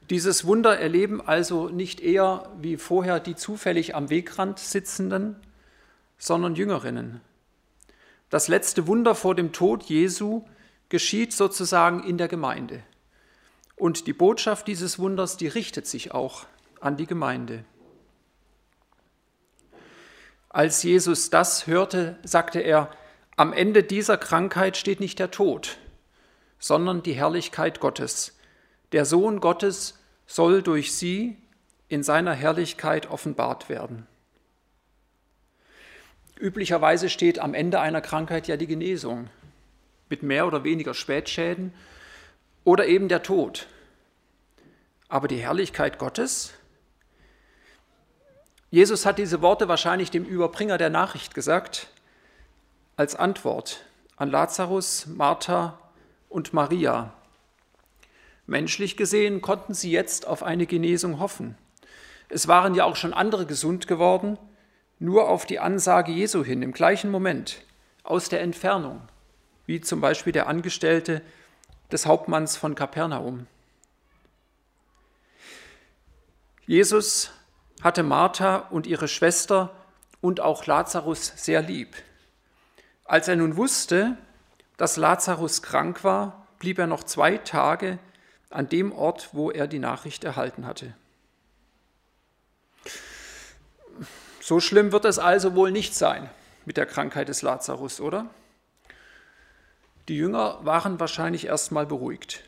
Dieses 0.09 0.47
Wunder 0.47 0.79
erleben 0.79 1.21
also 1.21 1.69
nicht 1.69 2.01
eher 2.01 2.51
wie 2.61 2.77
vorher 2.77 3.19
die 3.19 3.35
zufällig 3.35 3.95
am 3.95 4.09
Wegrand 4.09 4.59
sitzenden, 4.59 5.37
sondern 6.17 6.55
Jüngerinnen. 6.55 7.21
Das 8.31 8.49
letzte 8.49 8.87
Wunder 8.87 9.15
vor 9.15 9.35
dem 9.35 9.53
Tod 9.53 9.85
Jesu 9.85 10.45
geschieht 10.88 11.33
sozusagen 11.33 12.02
in 12.05 12.19
der 12.19 12.28
Gemeinde. 12.28 12.83
Und 13.76 14.07
die 14.07 14.12
Botschaft 14.12 14.66
dieses 14.66 14.99
Wunders, 14.99 15.37
die 15.37 15.49
richtet 15.49 15.87
sich 15.87 16.12
auch 16.12 16.47
an 16.81 16.97
die 16.97 17.07
Gemeinde. 17.07 17.64
Als 20.49 20.83
Jesus 20.83 21.28
das 21.28 21.66
hörte, 21.66 22.19
sagte 22.23 22.61
er, 22.61 22.90
am 23.37 23.52
Ende 23.52 23.83
dieser 23.83 24.16
Krankheit 24.16 24.78
steht 24.78 25.00
nicht 25.00 25.19
der 25.19 25.31
Tod, 25.31 25.76
sondern 26.59 27.02
die 27.02 27.12
Herrlichkeit 27.12 27.81
Gottes. 27.81 28.38
Der 28.93 29.05
Sohn 29.05 29.40
Gottes 29.40 29.99
soll 30.26 30.62
durch 30.62 30.95
sie 30.95 31.37
in 31.88 32.02
seiner 32.02 32.33
Herrlichkeit 32.33 33.11
offenbart 33.11 33.69
werden. 33.69 34.07
Üblicherweise 36.38 37.11
steht 37.11 37.38
am 37.38 37.52
Ende 37.52 37.81
einer 37.81 38.00
Krankheit 38.00 38.49
ja 38.49 38.57
die 38.57 38.66
Genesung 38.66 39.28
mit 40.09 40.23
mehr 40.23 40.47
oder 40.47 40.65
weniger 40.65 40.95
Spätschäden 40.95 41.73
oder 42.65 42.87
eben 42.87 43.09
der 43.09 43.23
Tod. 43.23 43.67
Aber 45.09 45.29
die 45.29 45.39
Herrlichkeit 45.39 45.99
Gottes? 45.99 46.53
Jesus 48.71 49.07
hat 49.07 49.19
diese 49.19 49.43
Worte 49.43 49.69
wahrscheinlich 49.69 50.11
dem 50.11 50.25
Überbringer 50.25 50.79
der 50.79 50.91
Nachricht 50.91 51.35
gesagt, 51.35 51.89
als 52.97 53.15
Antwort 53.15 53.85
an 54.17 54.31
Lazarus, 54.31 55.07
Martha 55.07 55.79
und 56.29 56.53
Maria. 56.53 57.13
Menschlich 58.47 58.97
gesehen 58.97 59.41
konnten 59.41 59.75
sie 59.75 59.91
jetzt 59.91 60.27
auf 60.27 60.43
eine 60.43 60.67
Genesung 60.67 61.21
hoffen. 61.21 61.57
Es 62.29 62.49
waren 62.49 62.75
ja 62.75 62.85
auch 62.85 62.97
schon 62.97 63.13
andere 63.13 63.47
gesund 63.47 63.87
geworden, 63.87 64.39
nur 64.99 65.29
auf 65.29 65.47
die 65.47 65.59
Ansage 65.59 66.13
Jesu 66.13 66.45
hin, 66.45 66.63
im 66.63 66.73
gleichen 66.73 67.11
Moment, 67.11 67.63
aus 68.03 68.29
der 68.29 68.41
Entfernung, 68.41 69.03
wie 69.67 69.81
zum 69.81 70.01
Beispiel 70.01 70.33
der 70.33 70.47
Angestellte 70.47 71.23
des 71.93 72.07
Hauptmanns 72.07 72.57
von 72.57 72.75
Kapernaum. 72.75 73.47
Jesus 76.67 77.31
hatte 77.83 78.03
Martha 78.03 78.57
und 78.71 78.87
ihre 78.87 79.09
Schwester 79.09 79.75
und 80.21 80.41
auch 80.41 80.67
Lazarus 80.67 81.33
sehr 81.37 81.63
lieb. 81.63 81.95
Als 83.05 83.29
er 83.29 83.37
nun 83.37 83.57
wusste, 83.57 84.17
dass 84.77 84.97
Lazarus 84.97 85.63
krank 85.63 86.03
war, 86.03 86.47
blieb 86.59 86.79
er 86.79 86.87
noch 86.87 87.05
zwei 87.05 87.37
Tage 87.39 87.99
an 88.51 88.69
dem 88.69 88.93
Ort, 88.93 89.31
wo 89.33 89.51
er 89.51 89.67
die 89.67 89.79
Nachricht 89.79 90.25
erhalten 90.25 90.67
hatte. 90.67 90.95
So 94.41 94.61
schlimm 94.61 94.93
wird 94.93 95.05
es 95.05 95.19
also 95.19 95.55
wohl 95.55 95.71
nicht 95.71 95.95
sein 95.95 96.29
mit 96.65 96.77
der 96.77 96.87
Krankheit 96.87 97.29
des 97.29 97.43
Lazarus, 97.43 98.01
oder? 98.01 98.27
Die 100.09 100.17
Jünger 100.17 100.61
waren 100.63 101.01
wahrscheinlich 101.01 101.47
erstmal 101.47 101.85
beruhigt. 101.85 102.45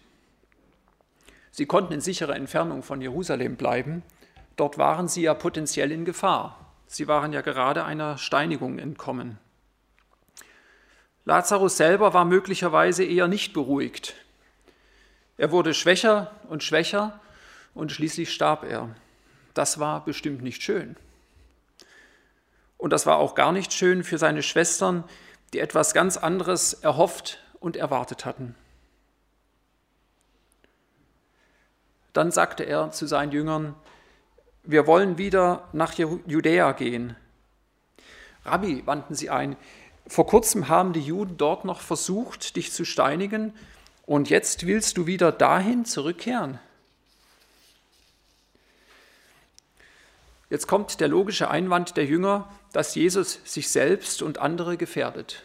Sie 1.51 1.67
konnten 1.67 1.93
in 1.93 2.01
sicherer 2.01 2.37
Entfernung 2.37 2.85
von 2.85 3.01
Jerusalem 3.01 3.57
bleiben. 3.57 4.05
Dort 4.55 4.79
waren 4.79 5.09
sie 5.09 5.23
ja 5.23 5.35
potenziell 5.35 5.91
in 5.91 6.05
Gefahr. 6.05 6.73
Sie 6.87 7.09
waren 7.09 7.33
ja 7.33 7.41
gerade 7.41 7.85
einer 7.85 8.17
Steinigung 8.17 8.79
entkommen. 8.79 9.39
Lazarus 11.25 11.77
selber 11.77 12.15
war 12.15 12.25
möglicherweise 12.25 13.05
eher 13.05 13.27
nicht 13.27 13.53
beruhigt. 13.55 14.15
Er 15.37 15.51
wurde 15.51 15.75
schwächer 15.75 16.31
und 16.49 16.63
schwächer 16.63 17.19
und 17.75 17.91
schließlich 17.91 18.33
starb 18.33 18.63
er. 18.63 18.95
Das 19.53 19.81
war 19.81 20.05
bestimmt 20.05 20.43
nicht 20.43 20.63
schön. 20.63 20.97
Und 22.77 22.93
das 22.93 23.05
war 23.05 23.17
auch 23.17 23.35
gar 23.35 23.51
nicht 23.51 23.73
schön 23.73 24.05
für 24.05 24.17
seine 24.17 24.45
Schwestern, 24.45 25.03
die 25.53 25.59
etwas 25.59 25.93
ganz 25.93 26.17
anderes 26.17 26.73
erhofft 26.73 27.41
und 27.61 27.77
erwartet 27.77 28.25
hatten. 28.25 28.55
Dann 32.13 32.31
sagte 32.31 32.65
er 32.65 32.91
zu 32.91 33.07
seinen 33.07 33.33
Jüngern, 33.33 33.75
wir 34.65 34.87
wollen 34.87 35.19
wieder 35.19 35.69
nach 35.73 35.95
Judäa 35.95 36.73
gehen. 36.73 37.17
Rabbi, 38.45 38.87
wandten 38.87 39.15
sie 39.15 39.31
ein, 39.31 39.57
vor 40.07 40.27
kurzem 40.27 40.69
haben 40.69 40.93
die 40.93 41.03
Juden 41.03 41.37
dort 41.37 41.65
noch 41.65 41.81
versucht, 41.81 42.57
dich 42.57 42.73
zu 42.73 42.85
steinigen, 42.85 43.55
und 44.07 44.31
jetzt 44.31 44.67
willst 44.67 44.97
du 44.97 45.07
wieder 45.07 45.33
dahin 45.33 45.85
zurückkehren. 45.85 46.59
Jetzt 50.49 50.67
kommt 50.67 51.01
der 51.01 51.09
logische 51.09 51.51
Einwand 51.51 51.99
der 51.99 52.07
Jünger, 52.07 52.51
dass 52.73 52.95
Jesus 52.95 53.41
sich 53.45 53.69
selbst 53.69 54.23
und 54.23 54.39
andere 54.39 54.79
gefährdet. 54.79 55.43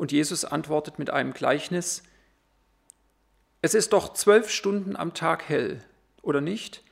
Und 0.00 0.12
Jesus 0.12 0.46
antwortet 0.46 0.98
mit 0.98 1.10
einem 1.10 1.34
Gleichnis, 1.34 2.02
es 3.60 3.74
ist 3.74 3.92
doch 3.92 4.14
zwölf 4.14 4.48
Stunden 4.50 4.96
am 4.96 5.12
Tag 5.12 5.46
hell, 5.46 5.84
oder 6.22 6.40
nicht? 6.40 6.82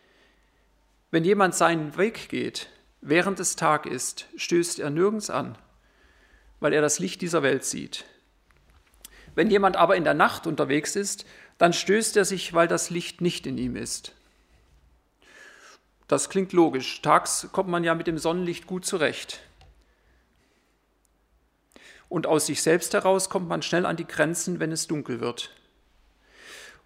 Wenn 1.10 1.24
jemand 1.24 1.54
seinen 1.54 1.96
Weg 1.96 2.28
geht, 2.28 2.68
während 3.00 3.40
es 3.40 3.56
Tag 3.56 3.86
ist, 3.86 4.26
stößt 4.36 4.78
er 4.78 4.90
nirgends 4.90 5.30
an 5.30 5.56
weil 6.60 6.72
er 6.72 6.80
das 6.80 6.98
Licht 6.98 7.20
dieser 7.20 7.42
Welt 7.42 7.64
sieht. 7.64 8.04
Wenn 9.34 9.50
jemand 9.50 9.76
aber 9.76 9.96
in 9.96 10.04
der 10.04 10.14
Nacht 10.14 10.46
unterwegs 10.46 10.96
ist, 10.96 11.24
dann 11.58 11.72
stößt 11.72 12.16
er 12.16 12.24
sich, 12.24 12.54
weil 12.54 12.68
das 12.68 12.90
Licht 12.90 13.20
nicht 13.20 13.46
in 13.46 13.58
ihm 13.58 13.76
ist. 13.76 14.14
Das 16.08 16.30
klingt 16.30 16.52
logisch. 16.52 17.02
Tags 17.02 17.48
kommt 17.52 17.68
man 17.68 17.84
ja 17.84 17.94
mit 17.94 18.06
dem 18.06 18.18
Sonnenlicht 18.18 18.66
gut 18.66 18.84
zurecht. 18.84 19.40
Und 22.08 22.26
aus 22.26 22.46
sich 22.46 22.62
selbst 22.62 22.94
heraus 22.94 23.28
kommt 23.28 23.48
man 23.48 23.62
schnell 23.62 23.84
an 23.84 23.96
die 23.96 24.06
Grenzen, 24.06 24.60
wenn 24.60 24.72
es 24.72 24.86
dunkel 24.86 25.20
wird. 25.20 25.50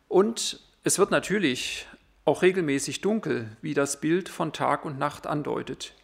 Und 0.08 0.60
es 0.84 0.98
wird 0.98 1.10
natürlich 1.10 1.86
auch 2.24 2.42
regelmäßig 2.42 3.00
dunkel, 3.00 3.56
wie 3.62 3.74
das 3.74 4.00
Bild 4.00 4.28
von 4.28 4.52
Tag 4.52 4.84
und 4.84 4.98
Nacht 4.98 5.26
andeutet. 5.26 5.94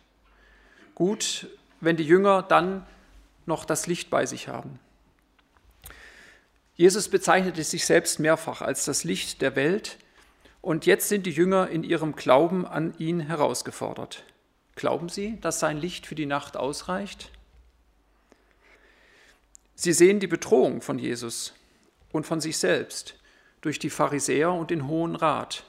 Gut, 0.94 1.46
wenn 1.80 1.96
die 1.96 2.04
Jünger 2.04 2.42
dann 2.42 2.87
noch 3.46 3.64
das 3.64 3.87
Licht 3.87 4.10
bei 4.10 4.26
sich 4.26 4.48
haben. 4.48 4.78
Jesus 6.75 7.08
bezeichnete 7.08 7.64
sich 7.64 7.87
selbst 7.87 8.20
mehrfach 8.20 8.62
als 8.62 8.84
das 8.84 9.02
Licht 9.04 9.42
der 9.42 9.56
Welt 9.56 9.98
und 10.60 10.87
jetzt 10.87 11.08
sind 11.08 11.26
die 11.26 11.32
Jünger 11.32 11.68
in 11.68 11.82
ihrem 11.82 12.14
Glauben 12.14 12.66
an 12.66 12.94
ihn 12.98 13.20
herausgefordert. 13.20 14.25
Glauben 14.75 15.08
Sie, 15.08 15.40
dass 15.40 15.60
sein 15.60 15.78
Licht 15.78 16.06
für 16.06 16.14
die 16.14 16.26
Nacht 16.26 16.56
ausreicht? 16.56 17.30
Sie 19.80 19.92
sehen 19.92 20.18
die 20.18 20.26
Bedrohung 20.26 20.82
von 20.82 20.99
Jesus 20.99 21.54
und 22.11 22.26
von 22.26 22.40
sich 22.40 22.58
selbst 22.58 23.14
durch 23.61 23.78
die 23.78 23.90
Pharisäer 23.90 24.52
und 24.52 24.73
den 24.73 24.88
Hohen 24.88 25.14
Rat. 25.14 25.62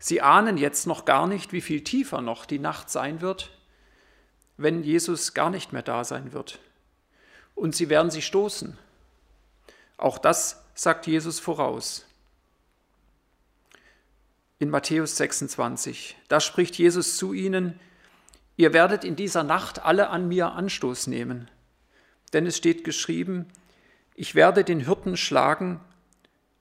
Sie 0.00 0.20
ahnen 0.22 0.58
jetzt 0.58 0.84
noch 0.84 1.04
gar 1.04 1.28
nicht, 1.28 1.52
wie 1.52 1.60
viel 1.60 1.84
tiefer 1.84 2.20
noch 2.20 2.46
die 2.46 2.58
Nacht 2.58 2.90
sein 2.90 3.20
wird, 3.20 3.56
wenn 4.56 4.82
Jesus 4.82 5.34
gar 5.34 5.50
nicht 5.50 5.72
mehr 5.72 5.82
da 5.82 6.02
sein 6.02 6.32
wird. 6.32 6.58
Und 7.54 7.76
sie 7.76 7.90
werden 7.90 8.10
sich 8.10 8.26
stoßen. 8.26 8.76
Auch 9.96 10.18
das 10.18 10.64
sagt 10.74 11.06
Jesus 11.06 11.38
voraus. 11.38 12.06
In 14.58 14.70
Matthäus 14.70 15.16
26, 15.16 16.16
da 16.26 16.40
spricht 16.40 16.74
Jesus 16.74 17.18
zu 17.18 17.34
ihnen, 17.34 17.78
ihr 18.56 18.72
werdet 18.72 19.04
in 19.04 19.14
dieser 19.14 19.44
Nacht 19.44 19.84
alle 19.84 20.08
an 20.08 20.26
mir 20.26 20.50
Anstoß 20.54 21.06
nehmen. 21.06 21.48
Denn 22.32 22.46
es 22.46 22.56
steht 22.56 22.84
geschrieben, 22.84 23.46
ich 24.14 24.34
werde 24.34 24.64
den 24.64 24.80
Hirten 24.80 25.16
schlagen 25.16 25.80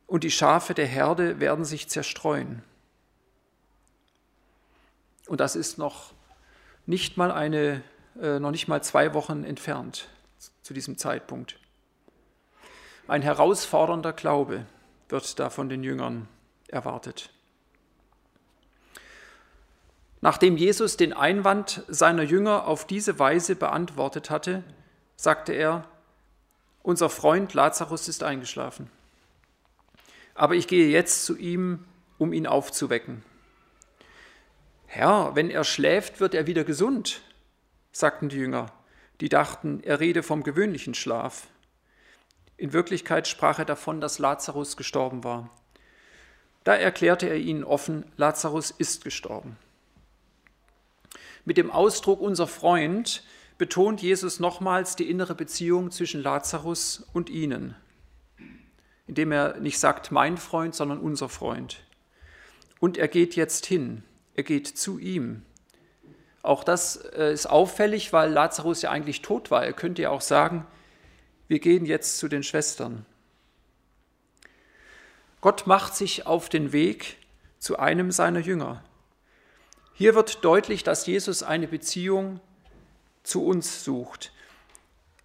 und 0.06 0.24
die 0.24 0.32
Schafe 0.32 0.74
der 0.74 0.86
Herde 0.86 1.40
werden 1.40 1.66
sich 1.66 1.90
zerstreuen. 1.90 2.64
Und 5.28 5.42
das 5.42 5.56
ist 5.56 5.78
noch 5.78 6.14
nicht 6.86 7.18
mal 7.18 7.32
eine, 7.32 7.84
äh, 8.22 8.40
noch 8.40 8.52
nicht 8.52 8.68
mal 8.68 8.82
zwei 8.82 9.14
Wochen 9.14 9.44
entfernt 9.44 10.08
zu 10.62 10.74
diesem 10.74 10.98
Zeitpunkt. 10.98 11.60
Ein 13.08 13.22
herausfordernder 13.22 14.14
Glaube 14.14 14.66
wird 15.10 15.40
da 15.40 15.50
von 15.50 15.70
den 15.70 15.84
Jüngern 15.84 16.28
erwartet. 16.68 17.30
Nachdem 20.22 20.58
Jesus 20.58 20.98
den 20.98 21.14
Einwand 21.14 21.84
seiner 21.88 22.24
Jünger 22.24 22.68
auf 22.68 22.88
diese 22.88 23.20
Weise 23.20 23.56
beantwortet 23.56 24.30
hatte, 24.30 24.64
sagte 25.18 25.52
er, 25.52 25.86
unser 26.84 27.10
Freund 27.10 27.54
Lazarus 27.54 28.08
ist 28.08 28.24
eingeschlafen. 28.24 28.90
Aber 30.36 30.56
ich 30.56 30.68
gehe 30.68 30.88
jetzt 30.88 31.26
zu 31.26 31.36
ihm, 31.36 31.84
um 32.18 32.32
ihn 32.32 32.48
aufzuwecken. 32.48 33.24
Herr, 34.86 35.36
wenn 35.36 35.50
er 35.50 35.66
schläft, 35.66 36.22
wird 36.22 36.34
er 36.34 36.48
wieder 36.48 36.64
gesund, 36.64 37.22
sagten 37.92 38.30
die 38.30 38.38
Jünger, 38.38 38.72
die 39.20 39.28
dachten, 39.28 39.82
er 39.84 40.00
rede 40.00 40.24
vom 40.24 40.44
gewöhnlichen 40.44 40.94
Schlaf. 40.94 41.48
In 42.56 42.72
Wirklichkeit 42.72 43.28
sprach 43.28 43.60
er 43.60 43.66
davon, 43.66 44.00
dass 44.00 44.20
Lazarus 44.20 44.78
gestorben 44.78 45.24
war. 45.24 45.50
Da 46.64 46.76
erklärte 46.76 47.28
er 47.28 47.38
ihnen 47.38 47.64
offen, 47.64 48.06
Lazarus 48.18 48.72
ist 48.72 49.04
gestorben. 49.04 49.58
Mit 51.44 51.58
dem 51.58 51.72
Ausdruck 51.72 52.22
unser 52.22 52.48
Freund 52.48 53.24
betont 53.58 54.02
Jesus 54.02 54.40
nochmals 54.40 54.96
die 54.96 55.10
innere 55.10 55.36
Beziehung 55.36 55.92
zwischen 55.92 56.22
Lazarus 56.22 57.08
und 57.14 57.30
ihnen, 57.30 57.76
indem 59.08 59.32
er 59.32 59.60
nicht 59.60 59.80
sagt 59.80 60.12
mein 60.12 60.38
Freund, 60.38 60.76
sondern 60.76 61.00
unser 61.00 61.30
Freund. 61.30 61.84
Und 62.80 62.98
er 62.98 63.08
geht 63.08 63.36
jetzt 63.36 63.66
hin, 63.66 64.04
er 64.36 64.44
geht 64.44 64.68
zu 64.68 65.00
ihm. 65.00 65.44
Auch 66.44 66.64
das 66.64 66.98
äh, 66.98 67.34
ist 67.34 67.48
auffällig, 67.48 68.14
weil 68.14 68.32
Lazarus 68.32 68.82
ja 68.84 68.92
eigentlich 68.92 69.22
tot 69.22 69.52
war. 69.52 69.66
Er 69.66 69.74
könnte 69.74 70.04
ja 70.04 70.12
auch 70.12 70.22
sagen, 70.22 70.66
wir 71.48 71.60
gehen 71.60 71.86
jetzt 71.86 72.20
zu 72.20 72.28
den 72.28 72.44
Schwestern. 72.44 73.06
Gott 75.42 75.66
macht 75.66 75.96
sich 75.96 76.26
auf 76.26 76.50
den 76.50 76.72
Weg 76.72 77.18
zu 77.60 77.80
einem 77.80 78.12
seiner 78.12 78.40
Jünger. 78.40 78.84
Hier 79.94 80.14
wird 80.14 80.46
deutlich, 80.46 80.84
dass 80.84 81.08
Jesus 81.08 81.42
eine 81.42 81.68
Beziehung 81.68 82.40
zu 83.28 83.46
uns 83.46 83.84
sucht. 83.84 84.32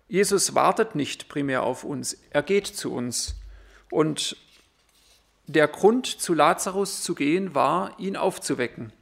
Jesus 0.09 0.55
wartet 0.55 0.95
nicht 0.95 1.29
primär 1.29 1.63
auf 1.63 1.85
uns, 1.85 2.19
er 2.31 2.43
geht 2.43 2.67
zu 2.67 2.93
uns. 2.93 3.37
Und 3.91 4.37
der 5.47 5.69
Grund, 5.69 6.07
zu 6.07 6.35
Lazarus 6.35 7.03
zu 7.03 7.15
gehen, 7.15 7.55
war, 7.55 7.99
ihn 7.99 8.17
aufzuwecken. 8.17 8.93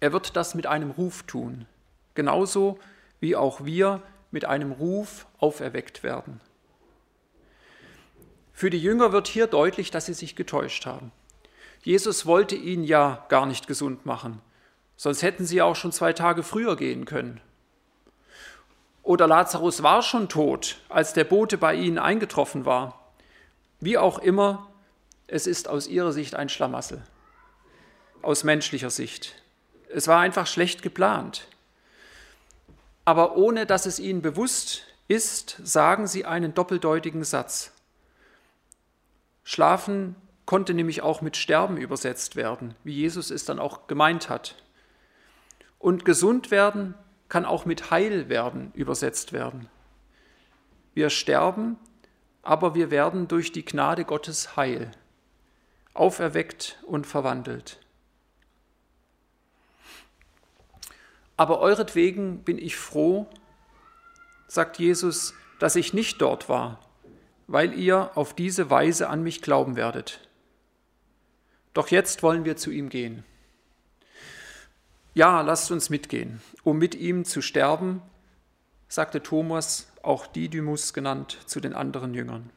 Er 0.00 0.12
wird 0.12 0.36
das 0.36 0.54
mit 0.54 0.66
einem 0.66 0.90
Ruf 0.90 1.24
tun, 1.24 1.66
genauso 2.14 2.78
wie 3.20 3.36
auch 3.36 3.64
wir 3.64 4.02
mit 4.30 4.44
einem 4.44 4.72
Ruf 4.72 5.26
auferweckt 5.38 6.02
werden. 6.02 6.40
Für 8.52 8.70
die 8.70 8.78
Jünger 8.78 9.12
wird 9.12 9.28
hier 9.28 9.46
deutlich, 9.46 9.90
dass 9.90 10.06
sie 10.06 10.14
sich 10.14 10.36
getäuscht 10.36 10.86
haben. 10.86 11.12
Jesus 11.82 12.26
wollte 12.26 12.56
ihn 12.56 12.84
ja 12.84 13.24
gar 13.28 13.46
nicht 13.46 13.66
gesund 13.66 14.06
machen, 14.06 14.40
sonst 15.00 15.22
hätten 15.22 15.46
sie 15.46 15.62
auch 15.62 15.76
schon 15.76 15.92
zwei 15.92 16.12
Tage 16.12 16.42
früher 16.42 16.76
gehen 16.76 17.06
können. 17.06 17.40
Oder 19.02 19.26
Lazarus 19.26 19.82
war 19.82 20.02
schon 20.02 20.28
tot, 20.28 20.76
als 20.90 21.14
der 21.14 21.24
Bote 21.24 21.56
bei 21.56 21.74
ihnen 21.74 21.96
eingetroffen 21.96 22.66
war. 22.66 23.10
Wie 23.80 23.96
auch 23.96 24.18
immer, 24.18 24.68
es 25.26 25.46
ist 25.46 25.68
aus 25.68 25.86
ihrer 25.86 26.12
Sicht 26.12 26.34
ein 26.34 26.50
Schlamassel, 26.50 27.00
aus 28.20 28.44
menschlicher 28.44 28.90
Sicht. 28.90 29.42
Es 29.88 30.06
war 30.06 30.20
einfach 30.20 30.46
schlecht 30.46 30.82
geplant. 30.82 31.48
Aber 33.06 33.38
ohne 33.38 33.64
dass 33.64 33.86
es 33.86 34.00
ihnen 34.00 34.20
bewusst 34.20 34.82
ist, 35.08 35.56
sagen 35.64 36.08
sie 36.08 36.26
einen 36.26 36.52
doppeldeutigen 36.52 37.24
Satz. 37.24 37.72
Schlafen 39.44 40.14
konnte 40.44 40.74
nämlich 40.74 41.00
auch 41.00 41.22
mit 41.22 41.38
Sterben 41.38 41.78
übersetzt 41.78 42.36
werden, 42.36 42.74
wie 42.84 42.92
Jesus 42.92 43.30
es 43.30 43.46
dann 43.46 43.58
auch 43.58 43.86
gemeint 43.86 44.28
hat. 44.28 44.56
Und 45.80 46.04
gesund 46.04 46.50
werden 46.50 46.94
kann 47.30 47.44
auch 47.44 47.64
mit 47.64 47.90
Heil 47.90 48.28
werden 48.28 48.70
übersetzt 48.74 49.32
werden. 49.32 49.68
Wir 50.92 51.08
sterben, 51.08 51.78
aber 52.42 52.74
wir 52.74 52.90
werden 52.90 53.28
durch 53.28 53.50
die 53.50 53.64
Gnade 53.64 54.04
Gottes 54.04 54.56
heil, 54.56 54.90
auferweckt 55.94 56.78
und 56.86 57.06
verwandelt. 57.06 57.80
Aber 61.38 61.60
euretwegen 61.60 62.44
bin 62.44 62.58
ich 62.58 62.76
froh, 62.76 63.26
sagt 64.48 64.78
Jesus, 64.78 65.32
dass 65.60 65.76
ich 65.76 65.94
nicht 65.94 66.20
dort 66.20 66.50
war, 66.50 66.80
weil 67.46 67.72
ihr 67.72 68.10
auf 68.16 68.34
diese 68.34 68.68
Weise 68.68 69.08
an 69.08 69.22
mich 69.22 69.40
glauben 69.40 69.76
werdet. 69.76 70.28
Doch 71.72 71.88
jetzt 71.88 72.22
wollen 72.22 72.44
wir 72.44 72.56
zu 72.56 72.70
ihm 72.70 72.90
gehen. 72.90 73.24
Ja, 75.14 75.40
lasst 75.40 75.70
uns 75.70 75.90
mitgehen, 75.90 76.40
um 76.62 76.78
mit 76.78 76.94
ihm 76.94 77.24
zu 77.24 77.42
sterben, 77.42 78.00
sagte 78.88 79.22
Thomas, 79.22 79.88
auch 80.02 80.26
Didymus 80.26 80.92
genannt, 80.92 81.38
zu 81.46 81.60
den 81.60 81.74
anderen 81.74 82.14
Jüngern. 82.14 82.50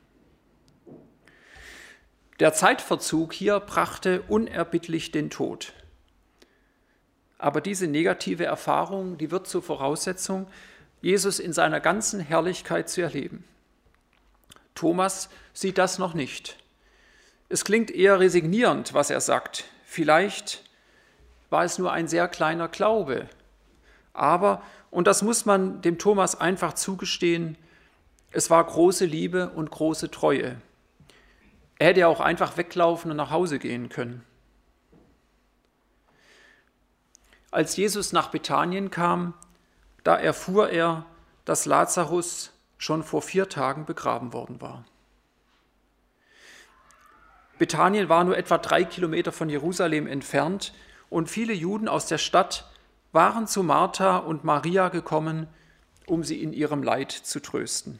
Der 2.39 2.53
Zeitverzug 2.53 3.33
hier 3.33 3.60
brachte 3.60 4.22
unerbittlich 4.27 5.12
den 5.12 5.29
Tod. 5.29 5.74
Aber 7.38 7.62
diese 7.62 7.88
negative 7.88 8.45
Erfahrung, 8.45 9.17
die 9.17 9.31
wird 9.31 9.48
zur 9.48 9.62
Voraussetzung, 9.62 10.48
Jesus 11.01 11.39
in 11.39 11.53
seiner 11.53 11.79
ganzen 11.79 12.19
Herrlichkeit 12.19 12.89
zu 12.89 13.01
erleben. 13.01 13.43
Thomas 14.75 15.29
sieht 15.53 15.77
das 15.77 16.00
noch 16.00 16.13
nicht. 16.13 16.57
Es 17.50 17.65
klingt 17.65 17.91
eher 17.91 18.19
resignierend, 18.19 18.93
was 18.93 19.10
er 19.10 19.22
sagt. 19.22 19.65
Vielleicht 19.86 20.63
war 21.53 21.63
es 21.63 21.77
nur 21.77 21.93
ein 21.93 22.07
sehr 22.07 22.27
kleiner 22.27 22.67
Glaube. 22.67 23.29
Aber, 24.12 24.63
und 24.89 25.05
das 25.05 25.22
muss 25.22 25.45
man 25.45 25.83
dem 25.83 26.00
Thomas 26.00 26.41
einfach 26.41 26.74
zugestehen, 26.74 27.60
es 28.32 28.49
war 28.49 28.63
große 28.63 29.06
Liebe 29.06 29.51
und 29.51 29.69
große 29.69 30.10
Treue. 30.10 30.60
Er 31.77 31.88
hätte 31.89 32.08
auch 32.08 32.21
einfach 32.21 32.58
weglaufen 32.58 33.12
und 33.12 33.17
nach 33.17 33.30
Hause 33.30 33.60
gehen 33.60 33.89
können. 33.89 34.25
Als 37.51 37.77
Jesus 37.77 38.13
nach 38.13 38.30
Bethanien 38.30 38.89
kam, 38.89 39.36
da 40.04 40.15
erfuhr 40.15 40.71
er, 40.71 41.06
dass 41.45 41.67
Lazarus 41.67 42.51
schon 42.80 43.04
vor 43.04 43.21
vier 43.21 43.47
Tagen 43.47 43.86
begraben 43.86 44.34
worden 44.34 44.60
war. 44.60 44.86
Bethanien 47.60 48.10
war 48.10 48.23
nur 48.23 48.39
etwa 48.39 48.58
drei 48.58 48.84
Kilometer 48.84 49.32
von 49.32 49.49
Jerusalem 49.49 50.08
entfernt 50.08 50.73
und 51.13 51.30
viele 51.30 51.54
Juden 51.54 51.88
aus 51.88 52.08
der 52.08 52.17
Stadt 52.17 52.69
waren 53.12 53.45
zu 53.45 53.62
Martha 53.62 54.17
und 54.17 54.43
Maria 54.43 54.89
gekommen, 54.89 55.47
um 56.08 56.23
sie 56.23 56.41
in 56.41 56.52
ihrem 56.54 56.82
Leid 56.82 57.12
zu 57.12 57.39
trösten. 57.39 57.99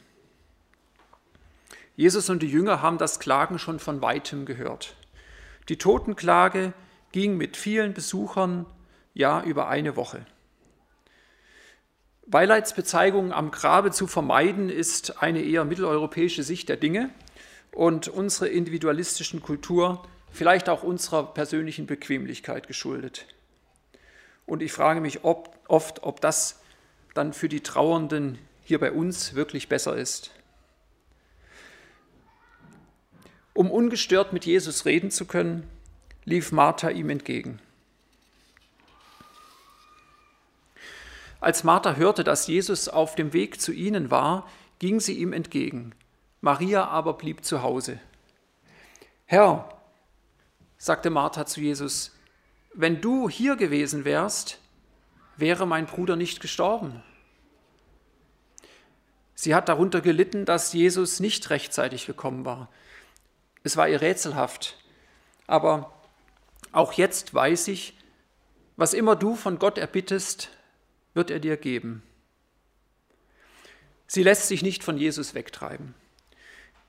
Jesus 1.96 2.32
und 2.32 2.42
die 2.42 2.50
Jünger 2.50 2.82
haben 2.82 2.98
das 2.98 3.20
Klagen 3.20 3.60
schon 3.60 3.78
von 3.78 4.02
weitem 4.02 4.46
gehört. 4.46 4.96
Die 5.70 5.78
Totenklage 5.78 6.74
ging 7.12 7.38
mit 7.38 7.56
vielen 7.56 7.94
Besuchern 7.94 8.66
ja 9.14 9.44
über 9.44 9.68
eine 9.68 9.96
Woche. 9.96 10.26
Beileidsbezeigungen 12.26 13.32
am 13.32 13.52
Grabe 13.52 13.92
zu 13.92 14.08
vermeiden, 14.08 14.70
ist 14.70 15.22
eine 15.22 15.44
eher 15.44 15.66
mitteleuropäische 15.66 16.42
Sicht 16.42 16.68
der 16.68 16.78
Dinge 16.78 17.12
und 17.72 18.08
unsere 18.08 18.48
individualistischen 18.48 19.44
Kultur, 19.44 20.02
vielleicht 20.34 20.68
auch 20.68 20.84
unserer 20.84 21.24
persönlichen 21.34 21.86
Bequemlichkeit 21.86 22.68
geschuldet. 22.68 23.28
Und 24.46 24.62
ich 24.62 24.74
frage 24.74 25.00
mich 25.00 25.24
ob, 25.24 25.56
oft, 25.68 26.04
ob 26.04 26.20
das 26.20 26.60
dann 27.14 27.32
für 27.32 27.48
die 27.48 27.62
Trauernden 27.62 28.40
hier 28.64 28.80
bei 28.80 28.92
uns 28.92 29.36
wirklich 29.36 29.70
besser 29.70 29.96
ist. 29.96 30.32
Um 33.54 33.70
ungestört 33.70 34.34
mit 34.34 34.46
Jesus 34.46 34.86
reden 34.86 35.12
zu 35.12 35.26
können, 35.26 35.70
lief 36.26 36.52
Martha 36.52 36.90
ihm 36.90 37.12
entgegen. 37.12 37.60
Als 41.40 41.64
Martha 41.64 41.96
hörte, 41.96 42.24
dass 42.24 42.48
Jesus 42.48 42.88
auf 42.90 43.16
dem 43.16 43.34
Weg 43.34 43.62
zu 43.62 43.72
ihnen 43.72 44.10
war, 44.10 44.50
ging 44.80 45.00
sie 45.00 45.20
ihm 45.20 45.34
entgegen. 45.34 45.94
Maria 46.42 46.88
aber 46.88 47.14
blieb 47.14 47.46
zu 47.46 47.62
Hause. 47.62 48.00
Herr, 49.26 49.70
sagte 50.84 51.10
Martha 51.10 51.46
zu 51.46 51.62
Jesus, 51.62 52.12
wenn 52.74 53.00
du 53.00 53.30
hier 53.30 53.56
gewesen 53.56 54.04
wärst, 54.04 54.60
wäre 55.38 55.66
mein 55.66 55.86
Bruder 55.86 56.18
nicht 56.18 56.42
gestorben. 56.42 57.02
Sie 59.34 59.56
hat 59.56 59.70
darunter 59.70 60.02
gelitten, 60.02 60.44
dass 60.44 60.74
Jesus 60.74 61.22
nicht 61.22 61.50
rechtzeitig 61.50 62.06
gekommen 62.06 62.44
war. 62.44 62.68
Es 63.64 63.78
war 63.78 63.88
ihr 63.88 64.02
rätselhaft. 64.02 64.78
Aber 65.48 65.94
auch 66.74 66.92
jetzt 66.92 67.34
weiß 67.34 67.70
ich, 67.70 67.98
was 68.76 68.94
immer 68.94 69.16
du 69.16 69.38
von 69.38 69.60
Gott 69.60 69.78
erbittest, 69.78 70.50
wird 71.14 71.32
er 71.32 71.40
dir 71.40 71.56
geben. 71.56 72.04
Sie 74.06 74.24
lässt 74.24 74.50
sich 74.50 74.64
nicht 74.64 74.84
von 74.84 74.98
Jesus 74.98 75.34
wegtreiben. 75.34 75.96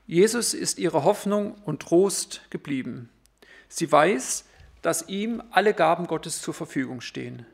Jesus 0.05 0.53
ist 0.53 0.79
ihre 0.79 1.05
Hoffnung 1.05 1.53
und 1.63 1.81
Trost 1.81 2.41
geblieben. 2.49 3.09
Sie 3.77 3.91
weiß, 3.91 4.45
dass 4.81 5.09
ihm 5.09 5.43
alle 5.51 5.73
Gaben 5.73 6.07
Gottes 6.07 6.41
zur 6.41 6.53
Verfügung 6.53 7.01
stehen. 7.01 7.45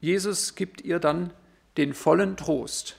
Jesus 0.00 0.54
gibt 0.54 0.80
ihr 0.80 1.00
dann 1.00 1.34
den 1.76 1.92
vollen 1.92 2.38
Trost. 2.38 2.96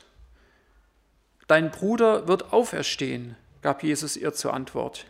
Dein 1.48 1.72
Bruder 1.72 2.28
wird 2.28 2.54
auferstehen, 2.54 3.36
gab 3.64 3.82
Jesus 3.82 4.16
ihr 4.16 4.32
zur 4.32 4.54
Antwort. 4.54 5.08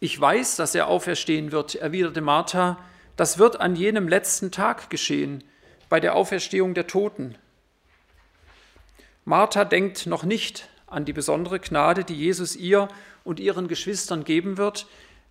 Ich 0.00 0.20
weiß, 0.20 0.56
dass 0.56 0.74
er 0.74 0.88
auferstehen 0.88 1.52
wird, 1.52 1.76
erwiderte 1.76 2.20
Martha, 2.20 2.84
das 3.14 3.38
wird 3.38 3.60
an 3.60 3.76
jenem 3.76 4.08
letzten 4.08 4.50
Tag 4.50 4.90
geschehen, 4.90 5.44
bei 5.88 6.00
der 6.00 6.16
Auferstehung 6.16 6.74
der 6.74 6.88
Toten. 6.88 7.36
Martha 9.24 9.64
denkt 9.64 10.06
noch 10.06 10.24
nicht 10.24 10.68
an 10.90 11.04
die 11.04 11.12
besondere 11.12 11.60
Gnade, 11.60 12.04
die 12.04 12.14
Jesus 12.14 12.56
ihr 12.56 12.88
und 13.24 13.40
ihren 13.40 13.68
Geschwistern 13.68 14.24
geben 14.24 14.56
wird. 14.56 14.86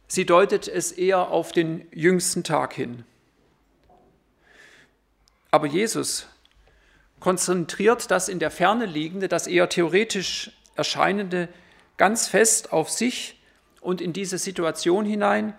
Sie 0.08 0.26
deutet 0.26 0.68
es 0.68 0.92
eher 0.92 1.30
auf 1.30 1.52
den 1.52 1.88
jüngsten 1.92 2.44
Tag 2.44 2.74
hin. 2.74 3.04
Aber 5.52 5.68
Jesus 5.68 6.28
konzentriert 7.20 8.12
das 8.12 8.30
in 8.30 8.40
der 8.40 8.52
Ferne 8.52 8.86
liegende, 8.86 9.28
das 9.28 9.48
eher 9.48 9.70
theoretisch 9.70 10.52
erscheinende 10.76 11.50
ganz 11.98 12.28
fest 12.28 12.72
auf 12.72 12.90
sich 12.90 13.42
und 13.82 14.02
in 14.02 14.14
diese 14.14 14.38
Situation 14.38 15.06
hinein 15.06 15.56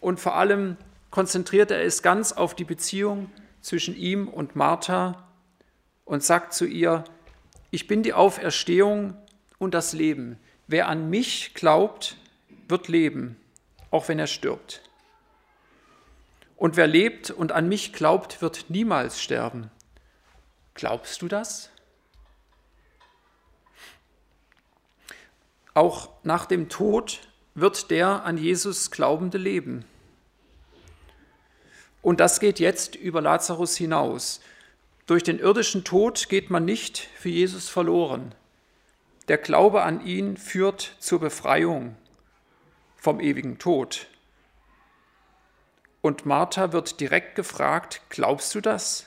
und 0.00 0.18
vor 0.18 0.34
allem 0.34 0.76
konzentriert 1.10 1.70
er 1.70 1.82
es 1.82 2.02
ganz 2.02 2.32
auf 2.32 2.54
die 2.54 2.64
Beziehung 2.64 3.30
zwischen 3.60 3.96
ihm 3.96 4.28
und 4.28 4.56
Martha 4.56 5.28
und 6.04 6.24
sagt 6.24 6.54
zu 6.54 6.66
ihr, 6.66 7.04
ich 7.70 7.86
bin 7.86 8.02
die 8.02 8.12
Auferstehung 8.12 9.16
und 9.58 9.74
das 9.74 9.92
Leben. 9.92 10.38
wer 10.66 10.88
an 10.88 11.10
mich 11.10 11.54
glaubt, 11.54 12.16
wird 12.68 12.86
leben, 12.86 13.36
auch 13.90 14.08
wenn 14.08 14.18
er 14.18 14.28
stirbt. 14.28 14.82
Und 16.56 16.76
wer 16.76 16.86
lebt 16.86 17.30
und 17.30 17.52
an 17.52 17.68
mich 17.68 17.92
glaubt, 17.92 18.40
wird 18.42 18.66
niemals 18.68 19.20
sterben. 19.20 19.70
Glaubst 20.74 21.22
du 21.22 21.28
das? 21.28 21.70
Auch 25.74 26.10
nach 26.22 26.46
dem 26.46 26.68
Tod 26.68 27.20
wird 27.54 27.90
der 27.90 28.24
an 28.24 28.36
Jesus 28.36 28.90
Glaubende 28.90 29.38
leben. 29.38 29.84
Und 32.02 32.20
das 32.20 32.40
geht 32.40 32.60
jetzt 32.60 32.94
über 32.94 33.20
Lazarus 33.20 33.76
hinaus. 33.76 34.40
Durch 35.10 35.24
den 35.24 35.40
irdischen 35.40 35.82
Tod 35.82 36.28
geht 36.28 36.50
man 36.50 36.64
nicht 36.64 36.98
für 37.16 37.30
Jesus 37.30 37.68
verloren. 37.68 38.32
Der 39.26 39.38
Glaube 39.38 39.82
an 39.82 40.06
ihn 40.06 40.36
führt 40.36 40.94
zur 41.00 41.18
Befreiung 41.18 41.96
vom 42.96 43.18
ewigen 43.18 43.58
Tod. 43.58 44.06
Und 46.00 46.26
Martha 46.26 46.72
wird 46.72 47.00
direkt 47.00 47.34
gefragt, 47.34 48.02
glaubst 48.08 48.54
du 48.54 48.60
das? 48.60 49.06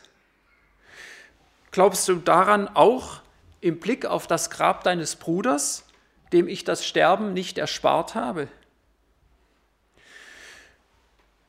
Glaubst 1.71 2.05
du 2.09 2.15
daran 2.15 2.67
auch 2.67 3.21
im 3.61 3.79
Blick 3.79 4.05
auf 4.05 4.27
das 4.27 4.49
Grab 4.49 4.83
deines 4.83 5.15
Bruders, 5.15 5.85
dem 6.33 6.49
ich 6.49 6.65
das 6.65 6.85
Sterben 6.85 7.31
nicht 7.31 7.57
erspart 7.57 8.13
habe? 8.13 8.49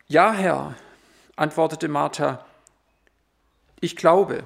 Ja, 0.06 0.32
Herr, 0.32 0.76
antwortete 1.34 1.88
Martha, 1.88 2.46
ich 3.84 3.96
glaube. 3.96 4.44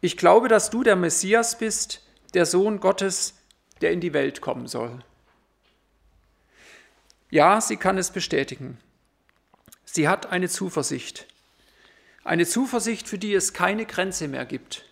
Ich 0.00 0.16
glaube, 0.16 0.48
dass 0.48 0.70
du 0.70 0.82
der 0.82 0.96
Messias 0.96 1.56
bist, 1.56 2.02
der 2.34 2.44
Sohn 2.44 2.80
Gottes, 2.80 3.34
der 3.80 3.92
in 3.92 4.00
die 4.00 4.12
Welt 4.12 4.40
kommen 4.40 4.66
soll. 4.66 4.98
Ja, 7.30 7.60
sie 7.60 7.76
kann 7.76 7.96
es 7.96 8.10
bestätigen. 8.10 8.78
Sie 9.84 10.08
hat 10.08 10.26
eine 10.26 10.48
Zuversicht. 10.48 11.26
Eine 12.24 12.44
Zuversicht, 12.44 13.08
für 13.08 13.18
die 13.18 13.34
es 13.34 13.52
keine 13.52 13.86
Grenze 13.86 14.26
mehr 14.26 14.46
gibt, 14.46 14.84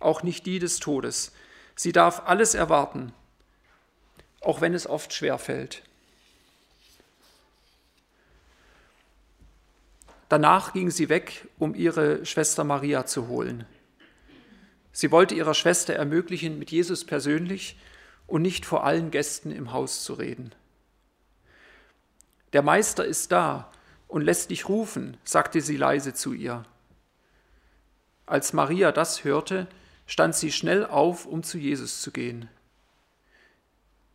auch 0.00 0.22
nicht 0.22 0.46
die 0.46 0.58
des 0.58 0.78
Todes. 0.78 1.32
Sie 1.76 1.92
darf 1.92 2.22
alles 2.24 2.54
erwarten, 2.54 3.12
auch 4.40 4.62
wenn 4.62 4.72
es 4.72 4.86
oft 4.86 5.12
schwer 5.12 5.38
fällt. 5.38 5.82
Danach 10.32 10.72
ging 10.72 10.90
sie 10.90 11.10
weg, 11.10 11.46
um 11.58 11.74
ihre 11.74 12.24
Schwester 12.24 12.64
Maria 12.64 13.04
zu 13.04 13.28
holen. 13.28 13.66
Sie 14.90 15.10
wollte 15.10 15.34
ihrer 15.34 15.52
Schwester 15.52 15.92
ermöglichen, 15.92 16.58
mit 16.58 16.70
Jesus 16.70 17.04
persönlich 17.04 17.78
und 18.26 18.40
nicht 18.40 18.64
vor 18.64 18.84
allen 18.84 19.10
Gästen 19.10 19.52
im 19.52 19.74
Haus 19.74 20.04
zu 20.04 20.14
reden. 20.14 20.54
Der 22.54 22.62
Meister 22.62 23.04
ist 23.04 23.30
da 23.30 23.70
und 24.08 24.22
lässt 24.22 24.48
dich 24.48 24.70
rufen, 24.70 25.18
sagte 25.22 25.60
sie 25.60 25.76
leise 25.76 26.14
zu 26.14 26.32
ihr. 26.32 26.64
Als 28.24 28.54
Maria 28.54 28.90
das 28.90 29.24
hörte, 29.24 29.66
stand 30.06 30.34
sie 30.34 30.50
schnell 30.50 30.86
auf, 30.86 31.26
um 31.26 31.42
zu 31.42 31.58
Jesus 31.58 32.00
zu 32.00 32.10
gehen. 32.10 32.48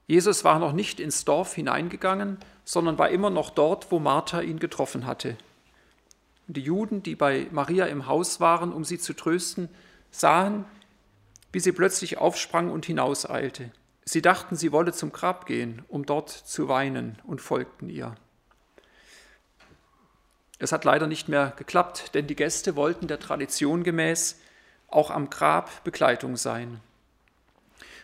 Jesus 0.08 0.44
war 0.44 0.58
noch 0.58 0.74
nicht 0.74 1.00
ins 1.00 1.26
Dorf 1.26 1.54
hineingegangen, 1.54 2.40
sondern 2.66 2.98
war 2.98 3.10
immer 3.10 3.30
noch 3.30 3.52
dort, 3.52 3.92
wo 3.92 4.00
Martha 4.00 4.42
ihn 4.42 4.58
getroffen 4.58 5.06
hatte. 5.06 5.38
Die 6.48 6.62
Juden, 6.62 7.04
die 7.04 7.16
bei 7.16 7.48
Maria 7.52 7.86
im 7.86 8.08
Haus 8.08 8.40
waren, 8.40 8.72
um 8.72 8.86
sie 8.86 9.00
zu 9.00 9.14
trösten, 9.14 9.70
sahen, 10.12 10.66
wie 11.52 11.60
sie 11.60 11.74
plötzlich 11.74 12.18
aufsprang 12.18 12.72
und 12.72 12.86
hinauseilte. 12.86 13.72
Sie 14.06 14.22
dachten, 14.22 14.56
sie 14.56 14.72
wolle 14.72 14.94
zum 14.94 15.12
Grab 15.12 15.46
gehen, 15.46 15.84
um 15.90 16.06
dort 16.06 16.30
zu 16.30 16.70
weinen, 16.70 17.20
und 17.26 17.42
folgten 17.42 17.90
ihr. 17.90 18.16
Es 20.60 20.72
hat 20.72 20.86
leider 20.86 21.08
nicht 21.08 21.28
mehr 21.28 21.54
geklappt, 21.58 22.16
denn 22.16 22.28
die 22.28 22.36
Gäste 22.36 22.76
wollten 22.76 23.08
der 23.08 23.20
Tradition 23.20 23.84
gemäß 23.84 24.40
auch 24.88 25.12
am 25.12 25.30
Grab 25.30 25.84
Begleitung 25.84 26.38
sein. 26.38 26.80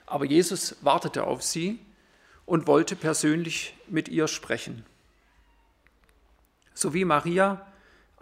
Aber 0.05 0.25
Jesus 0.25 0.75
wartete 0.81 1.23
auf 1.23 1.41
sie 1.41 1.79
und 2.45 2.67
wollte 2.67 2.95
persönlich 2.95 3.75
mit 3.87 4.09
ihr 4.09 4.27
sprechen. 4.27 4.85
So 6.73 6.93
wie 6.93 7.05
Maria 7.05 7.65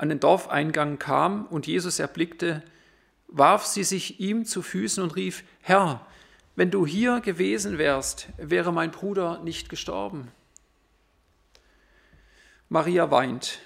an 0.02 0.10
den 0.10 0.20
Dorfeingang 0.20 0.98
kam 0.98 1.46
und 1.46 1.68
Jesus 1.68 2.00
erblickte, 2.00 2.64
warf 3.28 3.68
sie 3.68 3.84
sich 3.84 4.20
ihm 4.20 4.46
zu 4.46 4.64
Füßen 4.64 5.04
und 5.04 5.16
rief, 5.16 5.44
Herr, 5.62 6.04
wenn 6.56 6.72
du 6.72 6.88
hier 6.88 7.22
gewesen 7.22 7.78
wärst, 7.78 8.28
wäre 8.38 8.74
mein 8.74 8.90
Bruder 8.90 9.44
nicht 9.44 9.70
gestorben. 9.70 10.32
Maria 12.68 13.12
weint 13.12 13.60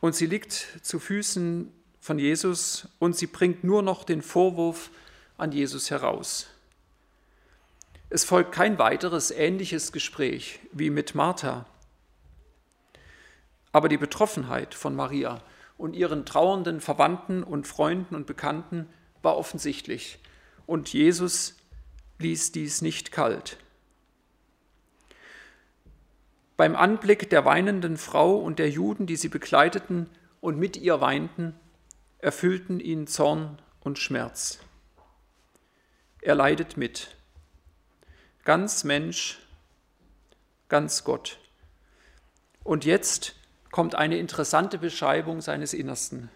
und 0.00 0.14
sie 0.14 0.26
liegt 0.26 0.52
zu 0.82 1.00
Füßen 1.00 1.72
von 1.98 2.18
Jesus 2.20 2.86
und 3.00 3.16
sie 3.16 3.26
bringt 3.26 3.64
nur 3.64 3.82
noch 3.82 4.04
den 4.04 4.22
Vorwurf 4.22 4.92
an 5.36 5.50
Jesus 5.50 5.90
heraus. 5.90 6.46
Es 8.08 8.22
folgt 8.22 8.52
kein 8.52 8.78
weiteres 8.78 9.32
ähnliches 9.32 9.90
Gespräch 9.90 10.60
wie 10.70 10.90
mit 10.90 11.16
Martha. 11.16 11.66
Aber 13.72 13.88
die 13.88 13.98
Betroffenheit 13.98 14.74
von 14.74 14.94
Maria 14.94 15.42
und 15.82 15.96
ihren 15.96 16.24
trauernden 16.24 16.80
Verwandten 16.80 17.42
und 17.42 17.66
Freunden 17.66 18.14
und 18.14 18.24
Bekannten 18.24 18.88
war 19.20 19.36
offensichtlich. 19.36 20.20
Und 20.64 20.92
Jesus 20.92 21.56
ließ 22.20 22.52
dies 22.52 22.82
nicht 22.82 23.10
kalt. 23.10 23.56
Beim 26.56 26.76
Anblick 26.76 27.28
der 27.30 27.44
weinenden 27.44 27.96
Frau 27.96 28.36
und 28.36 28.60
der 28.60 28.70
Juden, 28.70 29.06
die 29.06 29.16
sie 29.16 29.28
begleiteten 29.28 30.08
und 30.40 30.56
mit 30.56 30.76
ihr 30.76 31.00
weinten, 31.00 31.52
erfüllten 32.18 32.78
ihn 32.78 33.08
Zorn 33.08 33.60
und 33.80 33.98
Schmerz. 33.98 34.60
Er 36.20 36.36
leidet 36.36 36.76
mit. 36.76 37.16
Ganz 38.44 38.84
Mensch, 38.84 39.40
ganz 40.68 41.02
Gott. 41.02 41.40
Und 42.62 42.84
jetzt 42.84 43.34
kommt 43.72 43.96
eine 43.96 44.18
interessante 44.18 44.78
Beschreibung 44.78 45.40
seines 45.40 45.74
Innersten. 45.74 46.30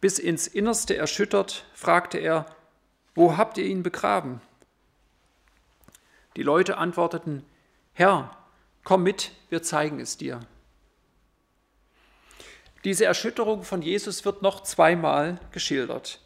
Bis 0.00 0.20
ins 0.20 0.46
Innerste 0.46 0.94
erschüttert, 0.94 1.64
fragte 1.74 2.18
er, 2.18 2.46
wo 3.14 3.36
habt 3.36 3.58
ihr 3.58 3.64
ihn 3.64 3.82
begraben? 3.82 4.40
Die 6.36 6.42
Leute 6.42 6.76
antworteten, 6.76 7.44
Herr, 7.94 8.36
komm 8.84 9.02
mit, 9.02 9.32
wir 9.48 9.62
zeigen 9.62 10.00
es 10.00 10.18
dir. 10.18 10.40
Diese 12.84 13.06
Erschütterung 13.06 13.62
von 13.62 13.80
Jesus 13.80 14.26
wird 14.26 14.42
noch 14.42 14.62
zweimal 14.62 15.40
geschildert, 15.52 16.20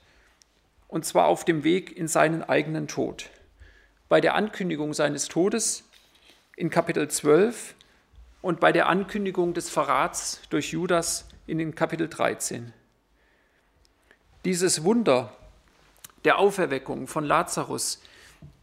und 0.89 1.05
zwar 1.05 1.27
auf 1.27 1.45
dem 1.45 1.63
Weg 1.63 1.97
in 1.97 2.09
seinen 2.09 2.43
eigenen 2.43 2.89
Tod. 2.89 3.31
Bei 4.09 4.21
der 4.21 4.35
Ankündigung 4.35 4.95
seines 4.95 5.29
Todes 5.29 5.85
in 6.57 6.71
Kapitel 6.71 7.09
12 7.09 7.77
und 8.41 8.61
bei 8.61 8.73
der 8.73 8.89
Ankündigung 8.89 9.55
des 9.55 9.69
Verrats 9.71 10.41
durch 10.51 10.73
Judas 10.73 11.29
in 11.47 11.59
den 11.59 11.75
Kapitel 11.75 12.09
13. 12.09 12.73
Dieses 14.45 14.85
Wunder 14.85 15.33
der 16.25 16.39
Auferweckung 16.39 17.07
von 17.07 17.25
Lazarus 17.25 18.01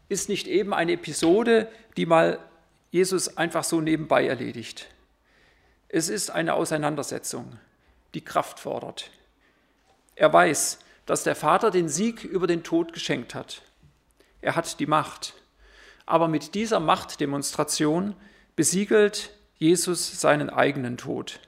ist 0.08 0.28
nicht 0.28 0.46
eben 0.46 0.72
eine 0.72 0.92
Episode, 0.92 1.70
die 1.96 2.06
mal 2.06 2.38
Jesus 2.90 3.36
einfach 3.36 3.64
so 3.64 3.80
nebenbei 3.80 4.26
erledigt. 4.26 4.86
Es 5.88 6.08
ist 6.08 6.30
eine 6.30 6.54
Auseinandersetzung, 6.54 7.58
die 8.14 8.24
Kraft 8.24 8.60
fordert. 8.60 9.10
Er 10.14 10.32
weiß, 10.32 10.78
dass 11.04 11.22
der 11.22 11.36
Vater 11.36 11.70
den 11.70 11.88
Sieg 11.88 12.24
über 12.24 12.46
den 12.46 12.62
Tod 12.62 12.92
geschenkt 12.92 13.34
hat. 13.34 13.62
Er 14.40 14.56
hat 14.56 14.80
die 14.80 14.86
Macht. 14.86 15.34
Aber 16.06 16.28
mit 16.28 16.54
dieser 16.54 16.80
Machtdemonstration 16.80 18.14
besiegelt 18.54 19.30
Jesus 19.58 20.20
seinen 20.20 20.50
eigenen 20.50 20.96
Tod. 20.96 21.40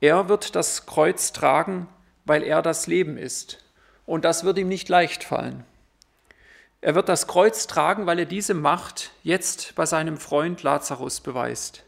Er 0.00 0.28
wird 0.28 0.54
das 0.54 0.86
Kreuz 0.86 1.32
tragen, 1.32 1.88
weil 2.24 2.42
er 2.42 2.62
das 2.62 2.86
Leben 2.86 3.16
ist. 3.16 3.64
Und 4.06 4.24
das 4.24 4.44
wird 4.44 4.58
ihm 4.58 4.68
nicht 4.68 4.88
leicht 4.88 5.24
fallen. 5.24 5.64
Er 6.80 6.94
wird 6.94 7.08
das 7.08 7.26
Kreuz 7.26 7.66
tragen, 7.66 8.06
weil 8.06 8.18
er 8.18 8.26
diese 8.26 8.52
Macht 8.52 9.12
jetzt 9.22 9.74
bei 9.74 9.86
seinem 9.86 10.18
Freund 10.18 10.62
Lazarus 10.62 11.20
beweist. 11.20 11.84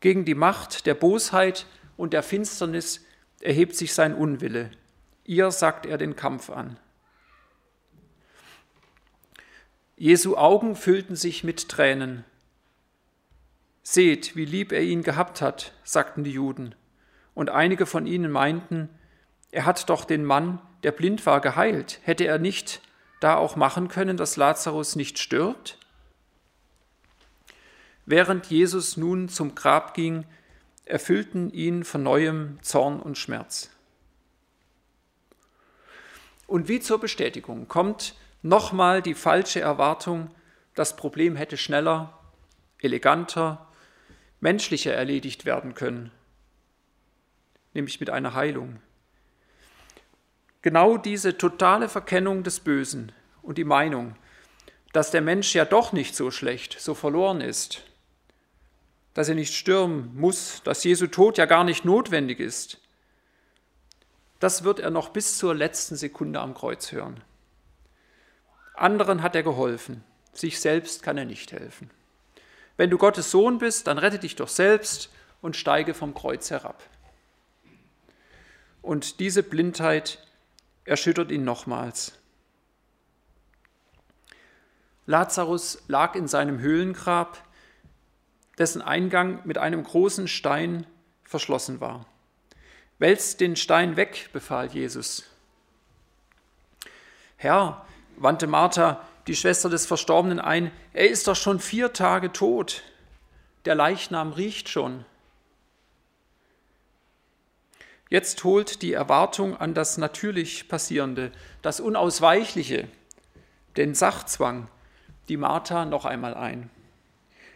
Gegen 0.00 0.24
die 0.24 0.34
Macht 0.34 0.86
der 0.86 0.94
Bosheit 0.94 1.66
und 1.96 2.12
der 2.12 2.22
Finsternis 2.22 3.04
erhebt 3.40 3.76
sich 3.76 3.92
sein 3.92 4.14
Unwille. 4.14 4.70
Ihr 5.24 5.50
sagt 5.50 5.84
er 5.84 5.98
den 5.98 6.16
Kampf 6.16 6.48
an. 6.48 6.78
Jesu 9.96 10.36
Augen 10.36 10.76
füllten 10.76 11.16
sich 11.16 11.44
mit 11.44 11.68
Tränen. 11.68 12.24
Seht, 13.90 14.36
wie 14.36 14.44
lieb 14.44 14.72
er 14.72 14.82
ihn 14.82 15.02
gehabt 15.02 15.40
hat, 15.40 15.72
sagten 15.82 16.22
die 16.22 16.32
Juden. 16.32 16.74
Und 17.32 17.48
einige 17.48 17.86
von 17.86 18.06
ihnen 18.06 18.30
meinten, 18.30 18.90
er 19.50 19.64
hat 19.64 19.88
doch 19.88 20.04
den 20.04 20.26
Mann, 20.26 20.60
der 20.82 20.92
blind 20.92 21.24
war, 21.24 21.40
geheilt. 21.40 21.98
Hätte 22.02 22.26
er 22.26 22.38
nicht 22.38 22.82
da 23.20 23.36
auch 23.36 23.56
machen 23.56 23.88
können, 23.88 24.18
dass 24.18 24.36
Lazarus 24.36 24.94
nicht 24.94 25.18
stirbt? 25.18 25.78
Während 28.04 28.48
Jesus 28.48 28.98
nun 28.98 29.30
zum 29.30 29.54
Grab 29.54 29.94
ging, 29.94 30.26
erfüllten 30.84 31.50
ihn 31.50 31.82
von 31.82 32.02
neuem 32.02 32.58
Zorn 32.60 33.00
und 33.00 33.16
Schmerz. 33.16 33.70
Und 36.46 36.68
wie 36.68 36.80
zur 36.80 37.00
Bestätigung 37.00 37.68
kommt 37.68 38.16
nochmal 38.42 39.00
die 39.00 39.14
falsche 39.14 39.60
Erwartung, 39.62 40.30
das 40.74 40.94
Problem 40.94 41.36
hätte 41.36 41.56
schneller, 41.56 42.18
eleganter, 42.82 43.64
menschlicher 44.40 44.94
erledigt 44.94 45.44
werden 45.44 45.74
können, 45.74 46.10
nämlich 47.74 48.00
mit 48.00 48.10
einer 48.10 48.34
Heilung. 48.34 48.80
Genau 50.62 50.96
diese 50.96 51.38
totale 51.38 51.88
Verkennung 51.88 52.42
des 52.42 52.60
Bösen 52.60 53.12
und 53.42 53.58
die 53.58 53.64
Meinung, 53.64 54.16
dass 54.92 55.10
der 55.10 55.20
Mensch 55.20 55.54
ja 55.54 55.64
doch 55.64 55.92
nicht 55.92 56.16
so 56.16 56.30
schlecht, 56.30 56.80
so 56.80 56.94
verloren 56.94 57.40
ist, 57.40 57.84
dass 59.14 59.28
er 59.28 59.34
nicht 59.34 59.54
stürmen 59.54 60.14
muss, 60.14 60.62
dass 60.62 60.84
Jesu 60.84 61.06
Tod 61.06 61.38
ja 61.38 61.46
gar 61.46 61.64
nicht 61.64 61.84
notwendig 61.84 62.40
ist. 62.40 62.80
Das 64.38 64.62
wird 64.64 64.78
er 64.78 64.90
noch 64.90 65.08
bis 65.10 65.38
zur 65.38 65.54
letzten 65.54 65.96
Sekunde 65.96 66.40
am 66.40 66.54
Kreuz 66.54 66.92
hören. 66.92 67.22
Anderen 68.74 69.22
hat 69.22 69.34
er 69.34 69.42
geholfen, 69.42 70.04
sich 70.32 70.60
selbst 70.60 71.02
kann 71.02 71.18
er 71.18 71.24
nicht 71.24 71.50
helfen. 71.50 71.90
Wenn 72.78 72.90
du 72.90 72.96
Gottes 72.96 73.32
Sohn 73.32 73.58
bist, 73.58 73.88
dann 73.88 73.98
rette 73.98 74.20
dich 74.20 74.36
doch 74.36 74.48
selbst 74.48 75.10
und 75.42 75.56
steige 75.56 75.94
vom 75.94 76.14
Kreuz 76.14 76.50
herab. 76.50 76.82
Und 78.80 79.18
diese 79.18 79.42
Blindheit 79.42 80.24
erschüttert 80.84 81.32
ihn 81.32 81.44
nochmals. 81.44 82.12
Lazarus 85.06 85.82
lag 85.88 86.14
in 86.14 86.28
seinem 86.28 86.60
Höhlengrab, 86.60 87.42
dessen 88.58 88.80
Eingang 88.80 89.40
mit 89.44 89.58
einem 89.58 89.82
großen 89.82 90.28
Stein 90.28 90.86
verschlossen 91.24 91.80
war. 91.80 92.06
Wälzt 93.00 93.40
den 93.40 93.56
Stein 93.56 93.96
weg, 93.96 94.30
befahl 94.32 94.68
Jesus. 94.68 95.24
Herr, 97.36 97.84
wandte 98.16 98.46
Martha, 98.46 99.07
die 99.28 99.36
Schwester 99.36 99.68
des 99.68 99.86
Verstorbenen, 99.86 100.40
ein, 100.40 100.72
er 100.94 101.08
ist 101.08 101.28
doch 101.28 101.36
schon 101.36 101.60
vier 101.60 101.92
Tage 101.92 102.32
tot. 102.32 102.82
Der 103.66 103.74
Leichnam 103.74 104.32
riecht 104.32 104.70
schon. 104.70 105.04
Jetzt 108.08 108.42
holt 108.42 108.80
die 108.80 108.94
Erwartung 108.94 109.54
an 109.54 109.74
das 109.74 109.98
natürlich 109.98 110.66
Passierende, 110.66 111.30
das 111.60 111.78
Unausweichliche, 111.78 112.88
den 113.76 113.94
Sachzwang, 113.94 114.68
die 115.28 115.36
Martha 115.36 115.84
noch 115.84 116.06
einmal 116.06 116.32
ein. 116.32 116.70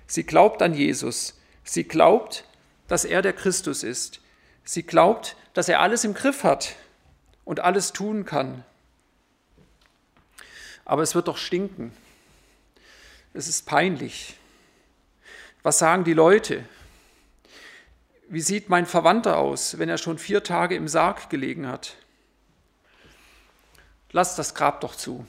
Sie 0.06 0.24
glaubt 0.24 0.60
an 0.60 0.74
Jesus. 0.74 1.40
Sie 1.64 1.84
glaubt, 1.84 2.44
dass 2.86 3.06
er 3.06 3.22
der 3.22 3.32
Christus 3.32 3.82
ist. 3.82 4.20
Sie 4.62 4.82
glaubt, 4.82 5.36
dass 5.54 5.70
er 5.70 5.80
alles 5.80 6.04
im 6.04 6.12
Griff 6.12 6.44
hat 6.44 6.76
und 7.46 7.60
alles 7.60 7.94
tun 7.94 8.26
kann. 8.26 8.62
Aber 10.84 11.02
es 11.02 11.14
wird 11.14 11.28
doch 11.28 11.36
stinken. 11.36 11.92
Es 13.34 13.48
ist 13.48 13.66
peinlich. 13.66 14.36
Was 15.62 15.78
sagen 15.78 16.04
die 16.04 16.12
Leute? 16.12 16.64
Wie 18.28 18.40
sieht 18.40 18.68
mein 18.68 18.86
Verwandter 18.86 19.36
aus, 19.36 19.78
wenn 19.78 19.88
er 19.88 19.98
schon 19.98 20.18
vier 20.18 20.42
Tage 20.42 20.74
im 20.74 20.88
Sarg 20.88 21.30
gelegen 21.30 21.68
hat? 21.68 21.96
Lasst 24.10 24.38
das 24.38 24.54
Grab 24.54 24.80
doch 24.80 24.96
zu. 24.96 25.26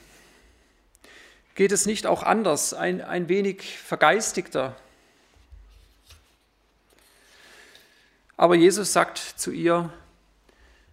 Geht 1.54 1.70
es 1.70 1.86
nicht 1.86 2.06
auch 2.06 2.22
anders, 2.22 2.74
ein, 2.74 3.00
ein 3.00 3.28
wenig 3.28 3.78
vergeistigter? 3.78 4.76
Aber 8.36 8.56
Jesus 8.56 8.92
sagt 8.92 9.18
zu 9.18 9.52
ihr, 9.52 9.92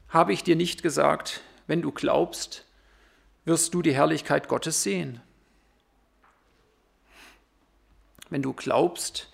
habe 0.10 0.34
ich 0.34 0.44
dir 0.44 0.56
nicht 0.56 0.84
gesagt, 0.84 1.42
wenn 1.68 1.82
du 1.82 1.92
glaubst, 1.92 2.66
wirst 3.46 3.74
du 3.74 3.82
die 3.82 3.94
Herrlichkeit 3.94 4.48
Gottes 4.48 4.84
sehen. 4.84 5.22
Wenn 8.30 8.42
du 8.42 8.54
glaubst, 8.54 9.30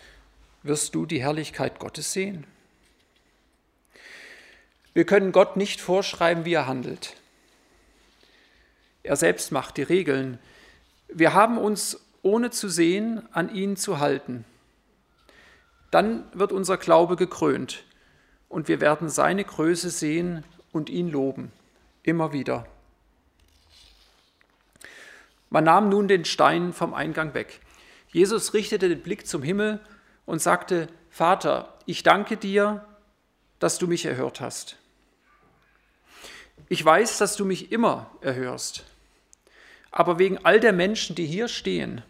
wirst 0.64 0.96
du 0.96 1.06
die 1.06 1.22
Herrlichkeit 1.22 1.80
Gottes 1.80 2.14
sehen. 2.14 2.46
Wir 4.94 5.06
können 5.06 5.32
Gott 5.32 5.58
nicht 5.58 5.80
vorschreiben, 5.80 6.46
wie 6.46 6.54
er 6.54 6.68
handelt. 6.68 7.16
Er 9.04 9.16
selbst 9.16 9.52
macht 9.52 9.78
die 9.78 9.84
Regeln, 9.84 10.40
wir 11.08 11.34
haben 11.34 11.58
uns 11.58 12.02
ohne 12.22 12.50
zu 12.50 12.68
sehen 12.68 13.22
an 13.32 13.54
ihn 13.54 13.78
zu 13.78 14.00
halten. 14.00 14.44
Dann 15.92 16.26
wird 16.34 16.52
unser 16.52 16.78
Glaube 16.78 17.16
gekrönt 17.16 17.86
und 18.50 18.68
wir 18.68 18.82
werden 18.82 19.08
seine 19.08 19.44
Größe 19.44 19.90
sehen 19.90 20.44
und 20.72 20.90
ihn 20.90 21.10
loben, 21.10 21.52
immer 22.04 22.34
wieder. 22.34 22.68
Man 25.50 25.64
nahm 25.64 25.90
nun 25.90 26.08
den 26.08 26.26
Stein 26.26 26.74
vom 26.74 26.94
Eingang 26.94 27.34
weg. 27.34 27.62
Jesus 28.10 28.54
richtete 28.54 28.90
den 28.90 29.02
Blick 29.02 29.28
zum 29.28 29.44
Himmel 29.44 29.80
und 30.26 30.42
sagte, 30.42 30.88
Vater, 31.10 31.78
ich 31.86 32.04
danke 32.04 32.38
dir, 32.38 32.86
dass 33.60 33.78
du 33.78 33.88
mich 33.88 34.06
erhört 34.06 34.42
hast. 34.42 34.78
Ich 36.70 36.84
weiß, 36.84 37.18
dass 37.18 37.36
du 37.36 37.46
mich 37.46 37.72
immer 37.72 38.12
erhörst. 38.22 38.84
Aber 39.92 40.20
wegen 40.20 40.46
all 40.46 40.60
der 40.60 40.74
Menschen, 40.74 41.16
die 41.16 41.26
hier 41.26 41.48
stehen, 41.48 42.04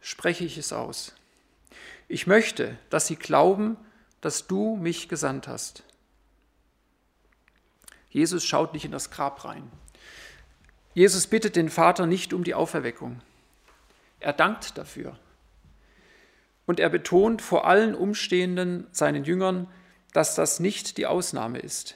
spreche 0.00 0.44
ich 0.44 0.58
es 0.58 0.72
aus. 0.72 1.14
Ich 2.06 2.26
möchte, 2.26 2.76
dass 2.90 3.06
sie 3.06 3.16
glauben, 3.16 3.76
dass 4.20 4.46
du 4.46 4.76
mich 4.76 5.08
gesandt 5.08 5.48
hast. 5.48 5.82
Jesus 8.10 8.44
schaut 8.44 8.72
nicht 8.72 8.84
in 8.84 8.92
das 8.92 9.10
Grab 9.10 9.44
rein. 9.44 9.70
Jesus 10.94 11.26
bittet 11.26 11.56
den 11.56 11.68
Vater 11.68 12.06
nicht 12.06 12.32
um 12.32 12.44
die 12.44 12.54
Auferweckung. 12.54 13.20
Er 14.20 14.32
dankt 14.32 14.76
dafür. 14.78 15.16
Und 16.66 16.80
er 16.80 16.90
betont 16.90 17.40
vor 17.40 17.66
allen 17.66 17.94
Umstehenden, 17.94 18.86
seinen 18.92 19.24
Jüngern, 19.24 19.68
dass 20.12 20.34
das 20.34 20.60
nicht 20.60 20.98
die 20.98 21.06
Ausnahme 21.06 21.58
ist. 21.58 21.94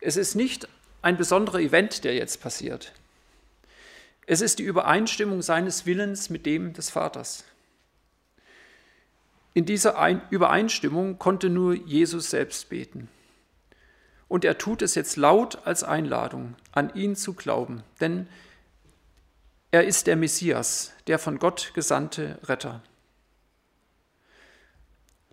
Es 0.00 0.16
ist 0.16 0.34
nicht 0.34 0.68
ein 1.02 1.16
besonderer 1.16 1.60
Event, 1.60 2.04
der 2.04 2.14
jetzt 2.14 2.40
passiert. 2.40 2.92
Es 4.26 4.40
ist 4.40 4.58
die 4.58 4.64
Übereinstimmung 4.64 5.40
seines 5.40 5.86
Willens 5.86 6.30
mit 6.30 6.46
dem 6.46 6.72
des 6.72 6.90
Vaters. 6.90 7.44
In 9.54 9.64
dieser 9.64 10.20
Übereinstimmung 10.30 11.18
konnte 11.18 11.48
nur 11.48 11.74
Jesus 11.74 12.30
selbst 12.30 12.68
beten. 12.68 13.08
Und 14.28 14.44
er 14.44 14.58
tut 14.58 14.82
es 14.82 14.94
jetzt 14.94 15.16
laut 15.16 15.66
als 15.66 15.84
Einladung, 15.84 16.54
an 16.72 16.94
ihn 16.94 17.14
zu 17.14 17.34
glauben, 17.34 17.82
denn 18.00 18.28
er 19.70 19.84
ist 19.84 20.06
der 20.06 20.16
Messias, 20.16 20.92
der 21.06 21.18
von 21.18 21.38
Gott 21.38 21.72
gesandte 21.74 22.38
Retter. 22.44 22.82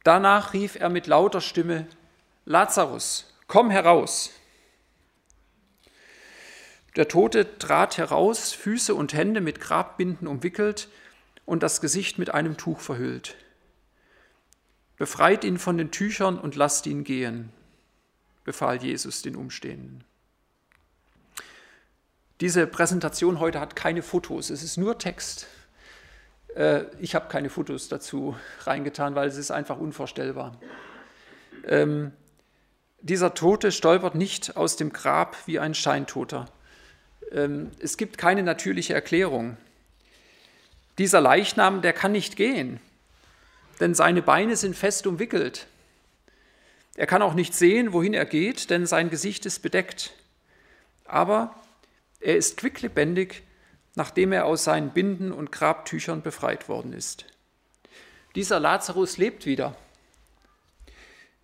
Danach 0.03 0.53
rief 0.53 0.75
er 0.75 0.89
mit 0.89 1.08
lauter 1.08 1.39
Stimme, 1.39 1.88
Lazarus, 2.45 3.34
komm 3.47 3.69
heraus. 3.69 4.32
Der 6.95 7.08
Tote 7.08 7.58
trat 7.58 7.97
heraus, 7.97 8.51
Füße 8.51 8.93
und 8.93 9.13
Hände 9.13 9.41
mit 9.41 9.62
Grabbinden 9.62 10.27
umwickelt 10.27 10.89
und 11.45 11.63
das 11.63 11.82
Gesicht 11.82 12.19
mit 12.19 12.34
einem 12.34 12.58
Tuch 12.58 12.82
verhüllt. 12.82 13.36
Befreit 14.97 15.43
ihn 15.43 15.58
von 15.58 15.77
den 15.77 15.89
Tüchern 15.89 16.38
und 16.38 16.56
lasst 16.56 16.86
ihn 16.86 17.03
gehen, 17.03 17.51
befahl 18.43 18.82
Jesus 18.82 19.21
den 19.21 19.36
Umstehenden. 19.36 20.03
Diese 22.41 22.67
Präsentation 22.67 23.39
heute 23.39 23.60
hat 23.60 23.75
keine 23.75 24.01
Fotos, 24.01 24.49
es 24.49 24.63
ist 24.63 24.77
nur 24.77 24.97
Text. 24.97 25.47
Äh, 26.56 26.84
ich 26.99 27.15
habe 27.15 27.29
keine 27.29 27.49
Fotos 27.49 27.88
dazu 27.88 28.36
reingetan, 28.62 29.15
weil 29.15 29.27
es 29.27 29.38
ist 29.38 29.51
einfach 29.51 29.77
unvorstellbar. 29.77 30.60
Ähm, 31.65 32.12
dieser 33.01 33.34
Tote 33.34 33.71
stolpert 33.71 34.15
nicht 34.15 34.58
aus 34.58 34.75
dem 34.75 34.91
Grab 34.91 35.38
wie 35.45 35.60
ein 35.60 35.73
Scheintoter. 35.73 36.45
Ähm, 37.32 37.71
es 37.79 37.97
gibt 37.97 38.17
keine 38.17 38.43
natürliche 38.43 38.93
Erklärung. 38.93 39.58
Dieser 40.97 41.21
Leichnam, 41.21 41.82
der 41.82 41.93
kann 41.93 42.12
nicht 42.12 42.36
gehen, 42.36 42.79
denn 43.79 43.95
seine 43.95 44.21
Beine 44.21 44.56
sind 44.56 44.75
fest 44.75 45.08
umwickelt. 45.08 45.67
Er 46.95 47.08
kann 47.08 47.21
auch 47.21 47.34
nicht 47.34 47.56
sehen, 47.56 47.93
wohin 47.93 48.13
er 48.13 48.25
geht, 48.25 48.69
denn 48.69 48.86
sein 48.86 49.10
Gesicht 49.10 49.45
ist 49.45 49.62
bedeckt. 49.62 50.13
Aber 51.06 51.56
er 52.19 52.38
ist 52.38 52.58
quicklebendig, 52.58 53.43
nachdem 53.95 54.32
er 54.32 54.45
aus 54.45 54.63
seinen 54.63 54.91
Binden 54.91 55.32
und 55.32 55.51
Grabtüchern 55.51 56.21
befreit 56.21 56.69
worden 56.69 56.93
ist. 56.93 57.25
Dieser 58.36 58.60
Lazarus 58.60 59.17
lebt 59.17 59.45
wieder. 59.45 59.75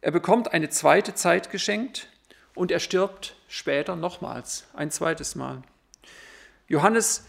Er 0.01 0.11
bekommt 0.11 0.53
eine 0.53 0.69
zweite 0.69 1.13
Zeit 1.13 1.51
geschenkt 1.51 2.07
und 2.55 2.71
er 2.71 2.79
stirbt 2.79 3.35
später 3.47 3.95
nochmals, 3.95 4.67
ein 4.73 4.91
zweites 4.91 5.35
Mal. 5.35 5.61
Johannes 6.67 7.25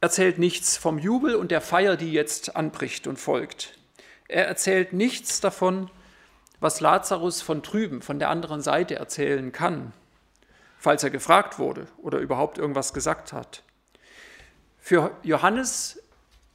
erzählt 0.00 0.38
nichts 0.38 0.76
vom 0.76 0.98
Jubel 0.98 1.34
und 1.34 1.50
der 1.50 1.60
Feier, 1.60 1.96
die 1.96 2.12
jetzt 2.12 2.56
anbricht 2.56 3.06
und 3.06 3.18
folgt. 3.18 3.78
Er 4.28 4.46
erzählt 4.46 4.92
nichts 4.92 5.40
davon, 5.40 5.90
was 6.64 6.80
Lazarus 6.80 7.42
von 7.42 7.60
drüben, 7.60 8.00
von 8.00 8.18
der 8.18 8.30
anderen 8.30 8.62
Seite 8.62 8.94
erzählen 8.94 9.52
kann, 9.52 9.92
falls 10.78 11.04
er 11.04 11.10
gefragt 11.10 11.58
wurde 11.58 11.86
oder 11.98 12.20
überhaupt 12.20 12.56
irgendwas 12.56 12.94
gesagt 12.94 13.34
hat. 13.34 13.62
Für 14.78 15.14
Johannes 15.22 16.02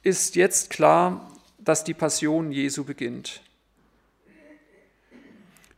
ist 0.02 0.34
jetzt 0.34 0.68
klar, 0.70 1.30
dass 1.58 1.84
die 1.84 1.94
Passion 1.94 2.50
Jesu 2.50 2.82
beginnt. 2.82 3.40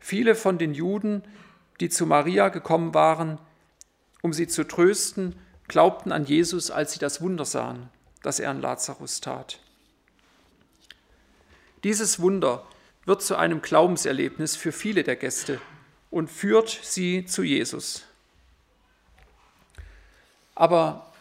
Viele 0.00 0.34
von 0.34 0.56
den 0.56 0.72
Juden, 0.72 1.22
die 1.80 1.90
zu 1.90 2.06
Maria 2.06 2.48
gekommen 2.48 2.94
waren, 2.94 3.38
um 4.22 4.32
sie 4.32 4.46
zu 4.46 4.64
trösten, 4.66 5.36
glaubten 5.68 6.10
an 6.10 6.24
Jesus, 6.24 6.70
als 6.70 6.94
sie 6.94 6.98
das 6.98 7.20
Wunder 7.20 7.44
sahen, 7.44 7.90
das 8.22 8.40
er 8.40 8.48
an 8.48 8.62
Lazarus 8.62 9.20
tat. 9.20 9.60
Dieses 11.84 12.18
Wunder 12.18 12.64
wird 13.04 13.22
zu 13.22 13.36
einem 13.36 13.62
Glaubenserlebnis 13.62 14.56
für 14.56 14.72
viele 14.72 15.02
der 15.02 15.16
Gäste 15.16 15.60
und 16.10 16.30
führt 16.30 16.68
sie 16.68 17.24
zu 17.24 17.42
Jesus. 17.42 18.04
Aber 20.54 21.12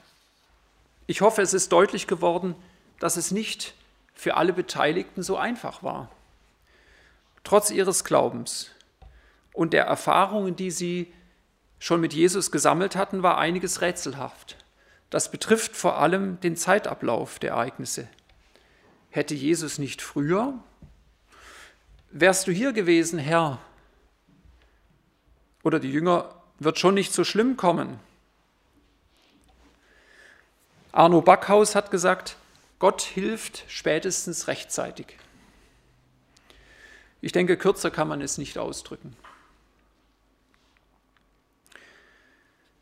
ich 1.07 1.21
hoffe, 1.21 1.41
es 1.41 1.53
ist 1.53 1.71
deutlich 1.71 2.07
geworden, 2.07 2.55
dass 2.99 3.17
es 3.17 3.31
nicht 3.31 3.73
für 4.13 4.35
alle 4.35 4.53
Beteiligten 4.53 5.23
so 5.23 5.37
einfach 5.37 5.81
war. 5.81 6.11
Trotz 7.43 7.71
ihres 7.71 8.03
Glaubens 8.03 8.69
und 9.53 9.73
der 9.73 9.85
Erfahrungen, 9.85 10.55
die 10.55 10.71
sie 10.71 11.11
schon 11.79 11.99
mit 11.99 12.13
Jesus 12.13 12.51
gesammelt 12.51 12.95
hatten, 12.95 13.23
war 13.23 13.39
einiges 13.39 13.81
rätselhaft. 13.81 14.57
Das 15.09 15.31
betrifft 15.31 15.75
vor 15.75 15.97
allem 15.97 16.39
den 16.41 16.55
Zeitablauf 16.55 17.39
der 17.39 17.51
Ereignisse. 17.51 18.07
Hätte 19.09 19.33
Jesus 19.33 19.79
nicht 19.79 20.01
früher? 20.01 20.53
Wärst 22.11 22.47
du 22.47 22.51
hier 22.51 22.73
gewesen, 22.73 23.19
Herr? 23.19 23.59
Oder 25.63 25.79
die 25.79 25.91
Jünger 25.91 26.35
wird 26.59 26.77
schon 26.77 26.93
nicht 26.93 27.13
so 27.13 27.23
schlimm 27.23 27.55
kommen. 27.55 27.99
Arno 30.91 31.21
Backhaus 31.21 31.73
hat 31.73 31.89
gesagt, 31.89 32.35
Gott 32.79 33.01
hilft 33.01 33.63
spätestens 33.69 34.47
rechtzeitig. 34.47 35.17
Ich 37.21 37.31
denke, 37.31 37.55
kürzer 37.55 37.91
kann 37.91 38.09
man 38.09 38.21
es 38.21 38.37
nicht 38.37 38.57
ausdrücken. 38.57 39.15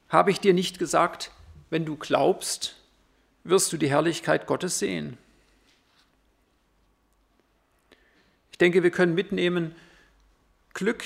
Habe 0.07 0.31
ich 0.31 0.39
dir 0.39 0.55
nicht 0.55 0.79
gesagt, 0.79 1.31
wenn 1.69 1.85
du 1.85 1.97
glaubst, 1.97 2.77
wirst 3.43 3.71
du 3.71 3.77
die 3.77 3.89
Herrlichkeit 3.89 4.47
Gottes 4.47 4.79
sehen? 4.79 5.19
Ich 8.48 8.48
denke, 8.59 8.83
wir 8.83 8.91
können 8.91 9.15
mitnehmen, 9.15 9.75
Glück 10.73 11.03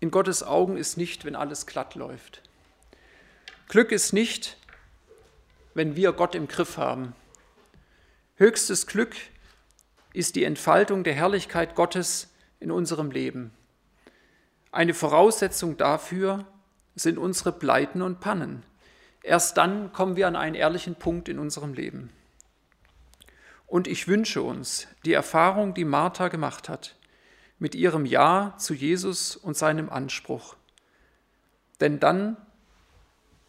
in 0.00 0.10
Gottes 0.10 0.42
Augen 0.42 0.76
ist 0.76 0.96
nicht, 0.96 1.24
wenn 1.24 1.36
alles 1.36 1.66
glatt 1.66 1.94
läuft. 1.94 2.42
Glück 3.68 3.92
ist 3.92 4.12
nicht, 4.12 4.58
wenn 5.74 5.96
wir 5.96 6.12
Gott 6.12 6.34
im 6.34 6.48
Griff 6.48 6.76
haben. 6.76 7.14
Höchstes 8.36 8.86
Glück 8.86 9.14
ist 10.12 10.36
die 10.36 10.44
Entfaltung 10.44 11.04
der 11.04 11.14
Herrlichkeit 11.14 11.74
Gottes 11.74 12.28
in 12.60 12.70
unserem 12.70 13.10
Leben. 13.10 13.52
Eine 14.70 14.94
Voraussetzung 14.94 15.76
dafür 15.76 16.46
sind 16.94 17.18
unsere 17.18 17.52
Pleiten 17.52 18.02
und 18.02 18.20
Pannen. 18.20 18.62
Erst 19.22 19.56
dann 19.56 19.92
kommen 19.92 20.16
wir 20.16 20.28
an 20.28 20.36
einen 20.36 20.54
ehrlichen 20.54 20.96
Punkt 20.96 21.28
in 21.28 21.38
unserem 21.38 21.74
Leben. 21.74 22.10
Und 23.74 23.88
ich 23.88 24.06
wünsche 24.06 24.40
uns 24.40 24.86
die 25.04 25.14
Erfahrung, 25.14 25.74
die 25.74 25.84
Martha 25.84 26.28
gemacht 26.28 26.68
hat, 26.68 26.94
mit 27.58 27.74
ihrem 27.74 28.06
Ja 28.06 28.54
zu 28.56 28.72
Jesus 28.72 29.34
und 29.34 29.56
seinem 29.56 29.90
Anspruch. 29.90 30.54
Denn 31.80 31.98
dann 31.98 32.36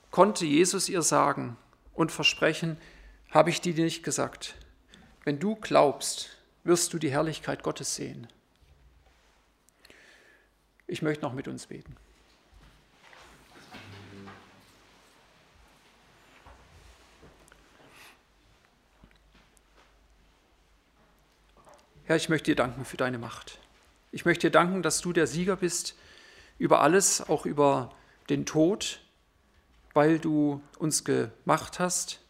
konnte 0.10 0.48
Jesus 0.48 0.90
ihr 0.90 1.04
sagen 1.04 1.58
und 1.94 2.12
versprechen, 2.12 2.78
habe 3.30 3.52
ich 3.52 3.62
dir 3.62 3.76
nicht 3.76 4.02
gesagt, 4.02 4.56
wenn 5.26 5.38
du 5.38 5.58
glaubst, 5.58 6.36
wirst 6.64 6.92
du 6.94 6.98
die 6.98 7.12
Herrlichkeit 7.12 7.62
Gottes 7.62 7.94
sehen. 7.94 8.26
Ich 10.88 11.04
möchte 11.04 11.24
noch 11.24 11.34
mit 11.34 11.48
uns 11.48 11.68
beten. 11.68 11.98
Herr, 22.08 22.18
ich 22.18 22.30
möchte 22.30 22.52
dir 22.52 22.56
danken 22.56 22.86
für 22.86 22.98
deine 22.98 23.18
Macht. 23.18 23.58
Ich 24.12 24.26
möchte 24.26 24.46
dir 24.46 24.52
danken, 24.52 24.84
dass 24.84 25.02
du 25.02 25.12
der 25.12 25.26
Sieger 25.26 25.56
bist 25.56 25.96
über 26.60 26.82
alles, 26.82 27.28
auch 27.28 27.48
über 27.48 27.96
den 28.30 28.46
Tod, 28.46 29.02
weil 29.96 30.20
du 30.20 30.62
uns 30.78 31.04
gemacht 31.04 31.80
hast 31.80 32.22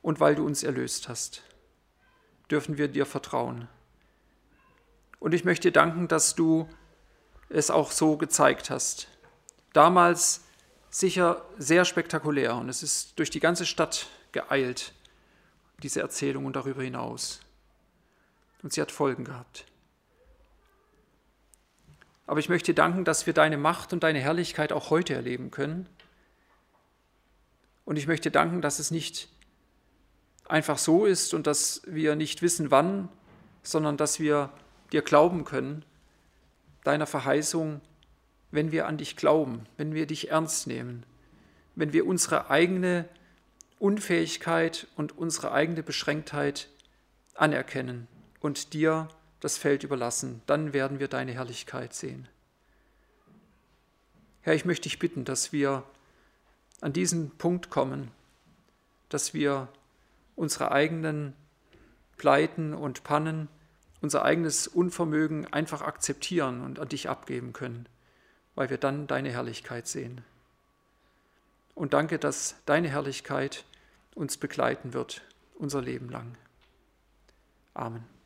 und 0.00 0.20
weil 0.20 0.36
du 0.36 0.46
uns 0.46 0.62
erlöst 0.62 1.10
hast. 1.10 1.42
Dürfen 2.50 2.78
wir 2.78 2.88
dir 2.88 3.04
vertrauen. 3.04 3.68
Und 5.18 5.34
ich 5.34 5.44
möchte 5.44 5.68
dir 5.68 5.72
danken, 5.72 6.08
dass 6.08 6.34
du 6.34 6.66
es 7.50 7.70
auch 7.70 7.90
so 7.90 8.16
gezeigt 8.16 8.70
hast. 8.70 9.08
Damals 9.74 10.44
sicher 10.88 11.44
sehr 11.58 11.84
spektakulär 11.84 12.54
und 12.54 12.70
es 12.70 12.82
ist 12.82 13.18
durch 13.18 13.28
die 13.28 13.40
ganze 13.40 13.66
Stadt 13.66 14.06
geeilt, 14.32 14.94
diese 15.82 16.00
Erzählung 16.00 16.46
und 16.46 16.56
darüber 16.56 16.82
hinaus 16.82 17.42
und 18.62 18.72
sie 18.72 18.80
hat 18.80 18.92
Folgen 18.92 19.24
gehabt. 19.24 19.64
Aber 22.26 22.38
ich 22.38 22.48
möchte 22.48 22.74
danken, 22.74 23.04
dass 23.04 23.26
wir 23.26 23.32
deine 23.32 23.58
Macht 23.58 23.92
und 23.92 24.04
deine 24.04 24.20
Herrlichkeit 24.20 24.72
auch 24.72 24.90
heute 24.90 25.14
erleben 25.14 25.50
können. 25.50 25.88
Und 27.84 27.96
ich 27.96 28.06
möchte 28.06 28.30
danken, 28.30 28.62
dass 28.62 28.78
es 28.78 28.92
nicht 28.92 29.28
einfach 30.46 30.78
so 30.78 31.06
ist 31.06 31.34
und 31.34 31.48
dass 31.48 31.82
wir 31.86 32.14
nicht 32.14 32.40
wissen, 32.40 32.70
wann, 32.70 33.08
sondern 33.64 33.96
dass 33.96 34.20
wir 34.20 34.50
dir 34.92 35.02
glauben 35.02 35.44
können, 35.44 35.84
deiner 36.84 37.06
Verheißung, 37.06 37.80
wenn 38.52 38.70
wir 38.70 38.86
an 38.86 38.96
dich 38.96 39.16
glauben, 39.16 39.66
wenn 39.76 39.94
wir 39.94 40.06
dich 40.06 40.30
ernst 40.30 40.66
nehmen, 40.68 41.04
wenn 41.74 41.92
wir 41.92 42.06
unsere 42.06 42.48
eigene 42.48 43.08
Unfähigkeit 43.80 44.86
und 44.96 45.18
unsere 45.18 45.50
eigene 45.52 45.82
Beschränktheit 45.82 46.68
anerkennen 47.34 48.06
und 48.40 48.72
dir 48.72 49.08
das 49.40 49.56
Feld 49.56 49.84
überlassen, 49.84 50.42
dann 50.46 50.72
werden 50.72 50.98
wir 50.98 51.08
deine 51.08 51.32
Herrlichkeit 51.32 51.94
sehen. 51.94 52.28
Herr, 54.42 54.54
ich 54.54 54.64
möchte 54.64 54.84
dich 54.84 54.98
bitten, 54.98 55.24
dass 55.24 55.52
wir 55.52 55.84
an 56.80 56.92
diesen 56.92 57.30
Punkt 57.36 57.70
kommen, 57.70 58.10
dass 59.08 59.34
wir 59.34 59.68
unsere 60.36 60.72
eigenen 60.72 61.34
Pleiten 62.16 62.72
und 62.74 63.04
Pannen, 63.04 63.48
unser 64.00 64.24
eigenes 64.24 64.66
Unvermögen 64.66 65.52
einfach 65.52 65.82
akzeptieren 65.82 66.62
und 66.62 66.78
an 66.78 66.88
dich 66.88 67.08
abgeben 67.08 67.52
können, 67.52 67.86
weil 68.54 68.70
wir 68.70 68.78
dann 68.78 69.06
deine 69.06 69.30
Herrlichkeit 69.30 69.86
sehen. 69.86 70.22
Und 71.74 71.92
danke, 71.92 72.18
dass 72.18 72.56
deine 72.66 72.88
Herrlichkeit 72.88 73.64
uns 74.14 74.36
begleiten 74.36 74.92
wird, 74.92 75.22
unser 75.54 75.82
Leben 75.82 76.08
lang. 76.08 76.36
Amen. 77.74 78.19